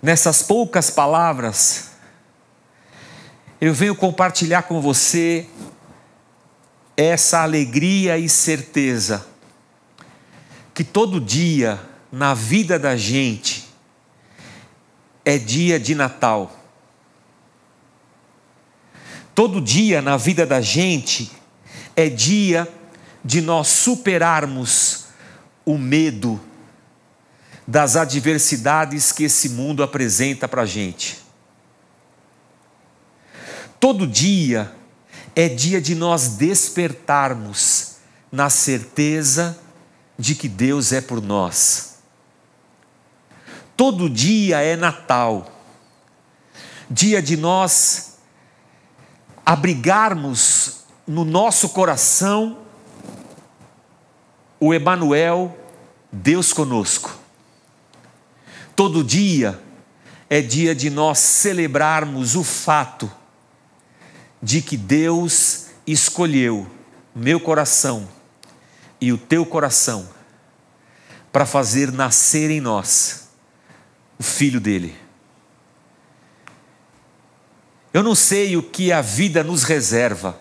nessas 0.06 0.44
poucas 0.44 0.92
palavras, 0.92 1.90
eu 3.60 3.74
venho 3.74 3.96
compartilhar 3.96 4.62
com 4.62 4.80
você 4.80 5.50
essa 6.96 7.42
alegria 7.42 8.16
e 8.16 8.30
certeza 8.30 9.26
que 10.76 10.84
todo 10.84 11.20
dia 11.20 11.82
na 12.12 12.36
vida 12.36 12.78
da 12.78 12.96
gente 12.96 13.68
é 15.26 15.40
dia 15.40 15.80
de 15.80 15.96
Natal. 15.96 16.56
Todo 19.34 19.60
dia 19.60 20.04
na 20.04 20.18
vida 20.18 20.46
da 20.46 20.62
gente 20.62 21.32
é 21.96 22.10
dia 22.10 22.72
de 23.24 23.42
nós 23.42 23.70
superarmos 23.70 25.06
o 25.66 25.80
medo 25.80 26.40
das 27.68 27.96
adversidades 27.96 29.12
que 29.12 29.24
esse 29.24 29.50
mundo 29.50 29.82
apresenta 29.82 30.48
para 30.48 30.64
a 30.64 30.66
gente. 30.66 31.24
Todo 33.80 34.08
dia 34.08 34.72
é 35.36 35.50
dia 35.50 35.82
de 35.82 35.96
nós 35.96 36.30
despertarmos 36.30 37.98
na 38.32 38.50
certeza 38.50 39.60
de 40.18 40.36
que 40.36 40.48
Deus 40.48 40.92
é 40.92 41.02
por 41.02 41.22
nós. 41.22 41.96
Todo 43.76 44.10
dia 44.10 44.62
é 44.62 44.76
Natal, 44.76 45.52
dia 46.90 47.22
de 47.22 47.36
nós 47.36 48.18
abrigarmos 49.46 50.86
no 51.06 51.26
nosso 51.26 51.70
coração 51.70 52.60
o 54.60 54.74
Emanuel, 54.74 55.56
Deus 56.12 56.54
conosco. 56.54 57.25
Todo 58.76 59.04
dia 59.04 59.62
é 60.30 60.42
dia 60.42 60.76
de 60.76 60.90
nós 60.90 61.20
celebrarmos 61.20 62.36
o 62.36 62.44
fato 62.44 63.12
de 64.42 64.62
que 64.62 64.76
Deus 64.76 65.68
escolheu 65.88 66.70
meu 67.16 67.40
coração 67.40 68.08
e 69.00 69.14
o 69.14 69.18
teu 69.18 69.46
coração 69.46 70.10
para 71.32 71.46
fazer 71.46 71.92
nascer 71.92 72.50
em 72.50 72.60
nós 72.60 73.30
o 74.18 74.24
filho 74.24 74.60
dele. 74.60 74.96
Eu 77.94 78.04
não 78.04 78.14
sei 78.14 78.58
o 78.58 78.64
que 78.64 78.92
a 78.92 79.00
vida 79.02 79.42
nos 79.42 79.64
reserva. 79.64 80.40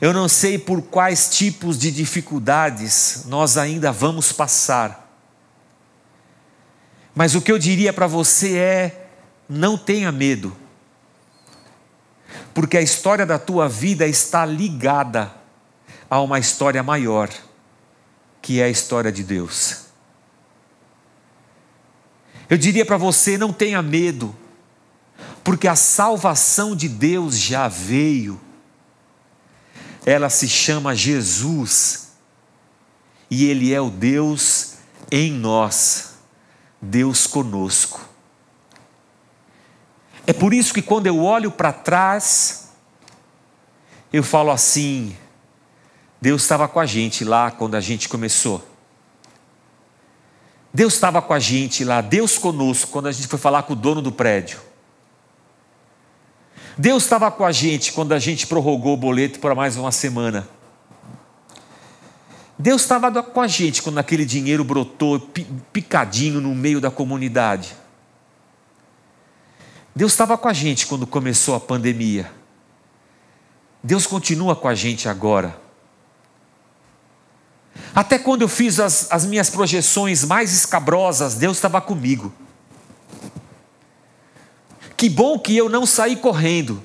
Eu 0.00 0.12
não 0.12 0.28
sei 0.28 0.58
por 0.58 0.82
quais 0.82 1.30
tipos 1.30 1.78
de 1.78 1.90
dificuldades 1.90 3.24
nós 3.26 3.56
ainda 3.56 3.90
vamos 3.90 4.30
passar. 4.32 5.07
Mas 7.18 7.34
o 7.34 7.42
que 7.42 7.50
eu 7.50 7.58
diria 7.58 7.92
para 7.92 8.06
você 8.06 8.56
é: 8.56 9.10
não 9.48 9.76
tenha 9.76 10.12
medo, 10.12 10.56
porque 12.54 12.76
a 12.76 12.80
história 12.80 13.26
da 13.26 13.40
tua 13.40 13.68
vida 13.68 14.06
está 14.06 14.46
ligada 14.46 15.34
a 16.08 16.20
uma 16.20 16.38
história 16.38 16.80
maior, 16.80 17.28
que 18.40 18.60
é 18.60 18.66
a 18.66 18.68
história 18.68 19.10
de 19.10 19.24
Deus. 19.24 19.86
Eu 22.48 22.56
diria 22.56 22.86
para 22.86 22.96
você: 22.96 23.36
não 23.36 23.52
tenha 23.52 23.82
medo, 23.82 24.32
porque 25.42 25.66
a 25.66 25.74
salvação 25.74 26.76
de 26.76 26.88
Deus 26.88 27.36
já 27.36 27.66
veio. 27.66 28.40
Ela 30.06 30.30
se 30.30 30.48
chama 30.48 30.94
Jesus, 30.94 32.10
e 33.28 33.46
Ele 33.46 33.74
é 33.74 33.80
o 33.80 33.90
Deus 33.90 34.74
em 35.10 35.32
nós, 35.32 36.07
Deus 36.80 37.26
conosco. 37.26 38.00
É 40.26 40.32
por 40.32 40.52
isso 40.52 40.74
que 40.74 40.82
quando 40.82 41.06
eu 41.06 41.22
olho 41.22 41.50
para 41.50 41.72
trás, 41.72 42.70
eu 44.12 44.22
falo 44.22 44.50
assim: 44.50 45.16
Deus 46.20 46.42
estava 46.42 46.68
com 46.68 46.78
a 46.78 46.86
gente 46.86 47.24
lá 47.24 47.50
quando 47.50 47.74
a 47.74 47.80
gente 47.80 48.08
começou. 48.08 48.64
Deus 50.72 50.94
estava 50.94 51.22
com 51.22 51.32
a 51.32 51.38
gente 51.38 51.82
lá, 51.82 52.00
Deus 52.00 52.36
conosco, 52.36 52.90
quando 52.90 53.06
a 53.06 53.12
gente 53.12 53.26
foi 53.26 53.38
falar 53.38 53.62
com 53.62 53.72
o 53.72 53.76
dono 53.76 54.02
do 54.02 54.12
prédio. 54.12 54.60
Deus 56.76 57.02
estava 57.02 57.30
com 57.30 57.44
a 57.44 57.50
gente 57.50 57.92
quando 57.92 58.12
a 58.12 58.18
gente 58.18 58.46
prorrogou 58.46 58.94
o 58.94 58.96
boleto 58.96 59.40
para 59.40 59.54
mais 59.54 59.76
uma 59.76 59.90
semana. 59.90 60.48
Deus 62.58 62.82
estava 62.82 63.22
com 63.22 63.40
a 63.40 63.46
gente 63.46 63.80
quando 63.82 63.98
aquele 63.98 64.24
dinheiro 64.24 64.64
brotou 64.64 65.20
picadinho 65.72 66.40
no 66.40 66.54
meio 66.54 66.80
da 66.80 66.90
comunidade. 66.90 67.76
Deus 69.94 70.12
estava 70.12 70.36
com 70.36 70.48
a 70.48 70.52
gente 70.52 70.86
quando 70.86 71.06
começou 71.06 71.54
a 71.54 71.60
pandemia. 71.60 72.30
Deus 73.82 74.06
continua 74.06 74.56
com 74.56 74.66
a 74.66 74.74
gente 74.74 75.08
agora. 75.08 75.60
Até 77.94 78.18
quando 78.18 78.42
eu 78.42 78.48
fiz 78.48 78.80
as, 78.80 79.10
as 79.10 79.24
minhas 79.24 79.48
projeções 79.50 80.24
mais 80.24 80.52
escabrosas, 80.52 81.34
Deus 81.34 81.56
estava 81.56 81.80
comigo. 81.80 82.32
Que 84.96 85.08
bom 85.08 85.38
que 85.38 85.56
eu 85.56 85.68
não 85.68 85.86
saí 85.86 86.16
correndo. 86.16 86.82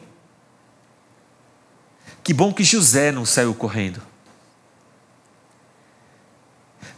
Que 2.24 2.32
bom 2.32 2.54
que 2.54 2.64
José 2.64 3.12
não 3.12 3.26
saiu 3.26 3.56
correndo. 3.56 4.13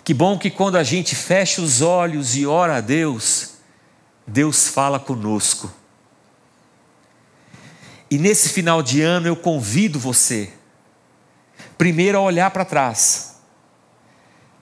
Que 0.06 0.14
bom 0.14 0.38
que 0.38 0.52
quando 0.52 0.78
a 0.78 0.84
gente 0.84 1.16
fecha 1.16 1.62
os 1.62 1.82
olhos 1.82 2.36
e 2.36 2.46
ora 2.46 2.78
a 2.78 2.82
Deus, 2.82 3.56
Deus 4.26 4.68
fala 4.68 5.00
conosco. 5.00 5.74
E 8.10 8.18
nesse 8.20 8.50
final 8.50 8.84
de 8.84 9.02
ano 9.02 9.28
eu 9.28 9.36
convido 9.36 10.00
você, 10.00 10.54
primeiro 11.78 12.20
a 12.20 12.22
olhar 12.22 12.52
para 12.52 12.64
trás 12.64 13.36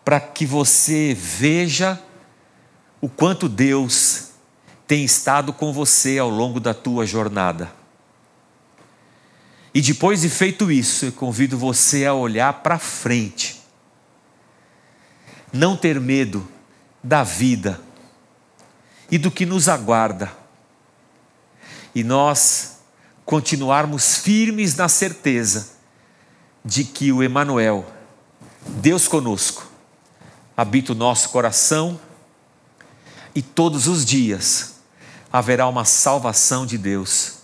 para 0.04 0.20
que 0.20 0.46
você 0.46 1.14
veja 1.14 2.02
o 3.02 3.10
quanto 3.10 3.50
Deus 3.50 4.30
tem 4.88 5.04
estado 5.04 5.52
com 5.52 5.72
você 5.72 6.18
ao 6.18 6.30
longo 6.30 6.60
da 6.60 6.74
tua 6.74 7.06
jornada. 7.06 7.72
E 9.74 9.82
depois 9.82 10.22
de 10.22 10.30
feito 10.30 10.72
isso, 10.72 11.06
eu 11.06 11.12
convido 11.12 11.58
você 11.58 12.06
a 12.06 12.14
olhar 12.14 12.54
para 12.62 12.80
frente. 12.80 13.53
Não 15.54 15.78
ter 15.78 16.00
medo 16.00 16.46
da 17.04 17.24
vida 17.24 17.80
e 19.10 19.18
do 19.18 19.30
que 19.30 19.46
nos 19.46 19.70
aguarda. 19.70 20.32
E 21.94 22.04
nós 22.04 22.80
continuarmos 23.26 24.18
firmes 24.18 24.76
na 24.76 24.90
certeza 24.90 25.74
de 26.66 26.84
que 26.84 27.12
o 27.12 27.22
Emanuel, 27.22 27.86
Deus 28.66 29.08
conosco, 29.08 29.68
habita 30.56 30.94
o 30.94 30.96
nosso 30.96 31.30
coração 31.30 32.00
e 33.36 33.42
todos 33.42 33.88
os 33.88 34.06
dias 34.06 34.76
haverá 35.32 35.68
uma 35.68 35.84
salvação 35.84 36.66
de 36.66 36.78
Deus 36.78 37.40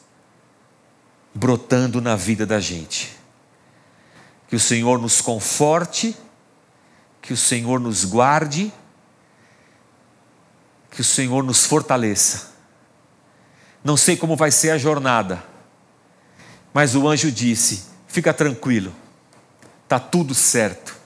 brotando 1.33 2.01
na 2.01 2.15
vida 2.15 2.45
da 2.45 2.59
gente. 2.59 3.17
Que 4.47 4.55
o 4.55 4.59
Senhor 4.59 4.99
nos 4.99 5.21
conforte, 5.21 6.15
que 7.21 7.33
o 7.33 7.37
Senhor 7.37 7.79
nos 7.79 8.05
guarde, 8.05 8.71
que 10.91 11.01
o 11.01 11.03
Senhor 11.03 11.43
nos 11.43 11.65
fortaleça. 11.65 12.49
Não 13.83 13.95
sei 13.95 14.17
como 14.17 14.35
vai 14.35 14.51
ser 14.51 14.71
a 14.71 14.77
jornada, 14.77 15.43
mas 16.73 16.95
o 16.95 17.07
anjo 17.07 17.31
disse: 17.31 17.85
fica 18.07 18.33
tranquilo, 18.33 18.93
está 19.83 19.99
tudo 19.99 20.33
certo. 20.33 20.99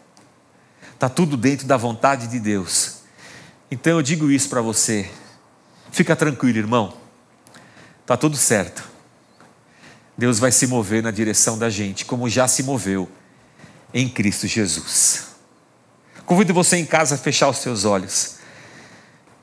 Está 1.04 1.10
tudo 1.10 1.36
dentro 1.36 1.68
da 1.68 1.76
vontade 1.76 2.28
de 2.28 2.40
Deus. 2.40 3.00
Então 3.70 3.92
eu 3.98 4.02
digo 4.02 4.32
isso 4.32 4.48
para 4.48 4.62
você. 4.62 5.12
Fica 5.92 6.16
tranquilo, 6.16 6.60
irmão. 6.60 6.94
Está 8.00 8.16
tudo 8.16 8.38
certo. 8.38 8.90
Deus 10.18 10.40
vai 10.40 10.50
se 10.50 10.66
mover 10.66 11.04
na 11.04 11.12
direção 11.12 11.58
da 11.58 11.70
gente, 11.70 12.06
como 12.06 12.30
já 12.30 12.48
se 12.48 12.64
moveu 12.64 13.10
em 13.94 14.08
Cristo 14.08 14.48
Jesus. 14.48 15.33
Convido 16.26 16.54
você 16.54 16.78
em 16.78 16.86
casa 16.86 17.16
a 17.16 17.18
fechar 17.18 17.50
os 17.50 17.58
seus 17.58 17.84
olhos 17.84 18.38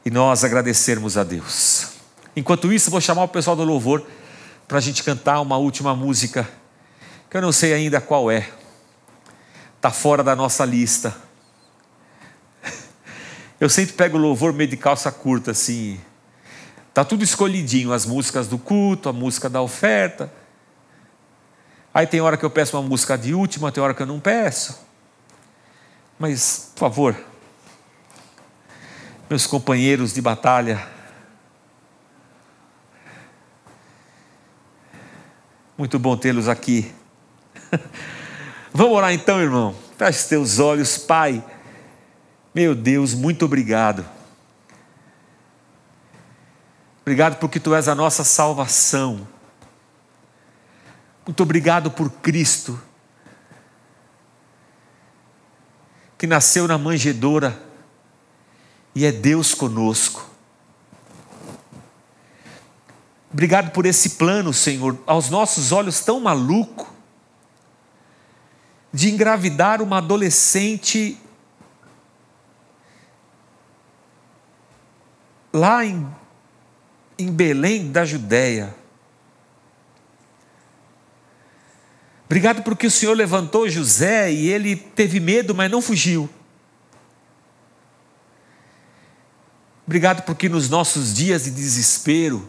e 0.04 0.10
nós 0.10 0.44
agradecermos 0.44 1.18
a 1.18 1.24
Deus. 1.24 1.88
Enquanto 2.34 2.72
isso, 2.72 2.90
vou 2.90 3.00
chamar 3.00 3.24
o 3.24 3.28
pessoal 3.28 3.54
do 3.54 3.64
louvor 3.64 4.06
para 4.66 4.78
a 4.78 4.80
gente 4.80 5.02
cantar 5.02 5.40
uma 5.40 5.58
última 5.58 5.94
música, 5.94 6.48
que 7.28 7.36
eu 7.36 7.42
não 7.42 7.52
sei 7.52 7.74
ainda 7.74 8.00
qual 8.00 8.30
é, 8.30 8.48
está 9.76 9.90
fora 9.90 10.22
da 10.22 10.34
nossa 10.34 10.64
lista 10.64 11.14
eu 13.60 13.68
sempre 13.68 13.94
pego 13.94 14.16
louvor 14.16 14.52
meio 14.52 14.70
de 14.70 14.76
calça 14.76 15.10
curta, 15.12 15.50
assim. 15.50 16.00
Tá 16.94 17.04
tudo 17.04 17.22
escolhidinho, 17.22 17.92
as 17.92 18.06
músicas 18.06 18.48
do 18.48 18.58
culto, 18.58 19.08
a 19.08 19.12
música 19.12 19.48
da 19.48 19.60
oferta. 19.60 20.32
Aí 21.92 22.06
tem 22.06 22.20
hora 22.20 22.36
que 22.36 22.44
eu 22.44 22.50
peço 22.50 22.76
uma 22.76 22.88
música 22.88 23.18
de 23.18 23.34
última, 23.34 23.70
tem 23.70 23.82
hora 23.82 23.94
que 23.94 24.02
eu 24.02 24.06
não 24.06 24.18
peço. 24.18 24.89
Mas, 26.20 26.70
por 26.74 26.80
favor, 26.80 27.16
meus 29.30 29.46
companheiros 29.46 30.12
de 30.12 30.20
batalha, 30.20 30.86
muito 35.78 35.98
bom 35.98 36.18
tê-los 36.18 36.46
aqui. 36.46 36.92
Vamos 38.70 38.98
orar 38.98 39.14
então, 39.14 39.40
irmão. 39.40 39.74
Feche 39.96 40.28
teus 40.28 40.58
olhos, 40.58 40.98
Pai. 40.98 41.42
Meu 42.54 42.74
Deus, 42.74 43.14
muito 43.14 43.46
obrigado. 43.46 44.04
Obrigado 47.00 47.38
porque 47.38 47.58
tu 47.58 47.74
és 47.74 47.88
a 47.88 47.94
nossa 47.94 48.24
salvação. 48.24 49.26
Muito 51.24 51.42
obrigado 51.42 51.90
por 51.90 52.10
Cristo, 52.10 52.78
que 56.20 56.26
nasceu 56.26 56.68
na 56.68 56.76
manjedoura 56.76 57.58
e 58.94 59.06
é 59.06 59.10
Deus 59.10 59.54
conosco. 59.54 60.28
Obrigado 63.32 63.70
por 63.70 63.86
esse 63.86 64.10
plano, 64.10 64.52
Senhor, 64.52 64.98
aos 65.06 65.30
nossos 65.30 65.72
olhos 65.72 66.00
tão 66.00 66.20
maluco, 66.20 66.92
de 68.92 69.10
engravidar 69.10 69.80
uma 69.80 69.96
adolescente 69.96 71.18
lá 75.50 75.86
em, 75.86 76.06
em 77.18 77.32
Belém 77.32 77.90
da 77.90 78.04
Judéia. 78.04 78.74
Obrigado 82.30 82.62
porque 82.62 82.86
o 82.86 82.90
Senhor 82.92 83.16
levantou 83.16 83.68
José 83.68 84.32
e 84.32 84.48
ele 84.48 84.76
teve 84.76 85.18
medo, 85.18 85.52
mas 85.52 85.68
não 85.68 85.82
fugiu. 85.82 86.30
Obrigado 89.84 90.22
porque 90.22 90.48
nos 90.48 90.68
nossos 90.68 91.12
dias 91.12 91.42
de 91.42 91.50
desespero, 91.50 92.48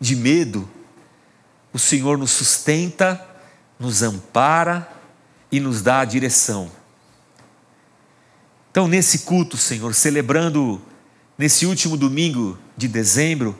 de 0.00 0.16
medo, 0.16 0.66
o 1.74 1.78
Senhor 1.78 2.16
nos 2.16 2.30
sustenta, 2.30 3.22
nos 3.78 4.02
ampara 4.02 4.90
e 5.52 5.60
nos 5.60 5.82
dá 5.82 6.00
a 6.00 6.04
direção. 6.06 6.72
Então, 8.70 8.88
nesse 8.88 9.18
culto, 9.18 9.58
Senhor, 9.58 9.94
celebrando 9.94 10.80
nesse 11.36 11.66
último 11.66 11.98
domingo 11.98 12.58
de 12.74 12.88
dezembro, 12.88 13.54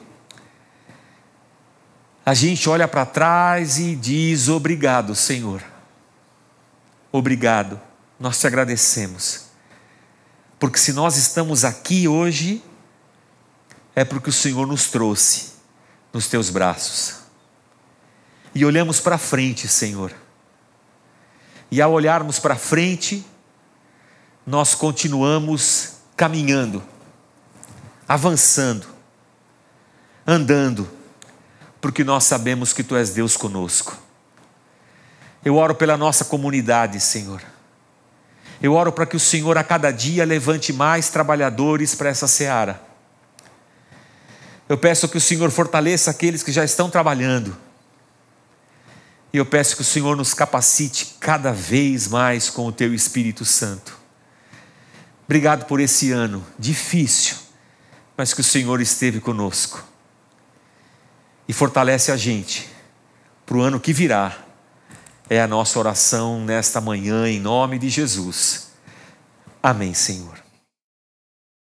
a 2.27 2.35
gente 2.35 2.69
olha 2.69 2.89
para 2.89 3.07
trás 3.07 3.79
e 3.79 3.95
diz: 3.95 4.49
Obrigado, 4.49 5.15
Senhor. 5.15 5.63
Obrigado, 7.13 7.81
nós 8.21 8.39
te 8.39 8.47
agradecemos. 8.47 9.47
Porque 10.59 10.79
se 10.79 10.93
nós 10.93 11.17
estamos 11.17 11.65
aqui 11.65 12.09
hoje, 12.09 12.63
é 13.95 14.05
porque 14.05 14.29
o 14.29 14.33
Senhor 14.33 14.67
nos 14.67 14.89
trouxe 14.89 15.53
nos 16.13 16.27
teus 16.27 16.51
braços. 16.51 17.21
E 18.55 18.65
olhamos 18.65 19.01
para 19.01 19.17
frente, 19.17 19.69
Senhor. 19.69 20.13
E 21.71 21.81
ao 21.81 21.93
olharmos 21.93 22.39
para 22.39 22.57
frente, 22.57 23.25
nós 24.45 24.75
continuamos 24.75 25.93
caminhando 26.17 26.83
avançando, 28.09 28.87
andando, 30.27 30.89
porque 31.87 32.03
nós 32.03 32.25
sabemos 32.25 32.73
que 32.73 32.83
Tu 32.83 32.97
és 32.97 33.11
Deus 33.11 33.37
conosco. 33.37 33.97
Eu 35.45 35.55
oro 35.55 35.73
pela 35.73 35.97
nossa 35.97 36.25
comunidade, 36.25 36.99
Senhor. 36.99 37.41
Eu 38.61 38.73
oro 38.73 38.91
para 38.91 39.07
que 39.07 39.15
o 39.15 39.21
Senhor 39.21 39.57
a 39.57 39.63
cada 39.63 39.93
dia 39.93 40.25
levante 40.25 40.73
mais 40.73 41.11
trabalhadores 41.11 41.95
para 41.95 42.09
essa 42.09 42.27
seara. 42.27 42.83
Eu 44.69 44.77
peço 44.77 45.09
que 45.09 45.17
o 45.17 45.21
Senhor 45.21 45.49
fortaleça 45.53 46.11
aqueles 46.11 46.43
que 46.43 46.51
já 46.51 46.65
estão 46.65 46.91
trabalhando. 46.91 47.57
E 49.33 49.37
eu 49.37 49.47
peço 49.47 49.77
que 49.77 49.83
o 49.83 49.85
Senhor 49.85 50.17
nos 50.17 50.35
capacite 50.35 51.17
cada 51.21 51.53
vez 51.53 52.09
mais 52.09 52.51
com 52.51 52.67
o 52.67 52.73
Teu 52.73 52.93
Espírito 52.93 53.45
Santo. 53.45 53.97
Obrigado 55.25 55.67
por 55.67 55.79
esse 55.79 56.11
ano 56.11 56.45
difícil, 56.59 57.37
mas 58.17 58.35
que 58.35 58.41
o 58.41 58.45
Senhor 58.45 58.81
esteve 58.81 59.21
conosco. 59.21 59.95
E 61.49 61.53
fortalece 61.53 62.11
a 62.11 62.17
gente 62.17 62.69
para 63.45 63.57
o 63.57 63.61
ano 63.61 63.81
que 63.81 63.93
virá. 63.93 64.37
É 65.29 65.41
a 65.41 65.47
nossa 65.47 65.79
oração 65.79 66.41
nesta 66.41 66.81
manhã, 66.81 67.29
em 67.29 67.41
nome 67.41 67.79
de 67.79 67.89
Jesus. 67.89 68.71
Amém, 69.63 69.93
Senhor. 69.95 70.46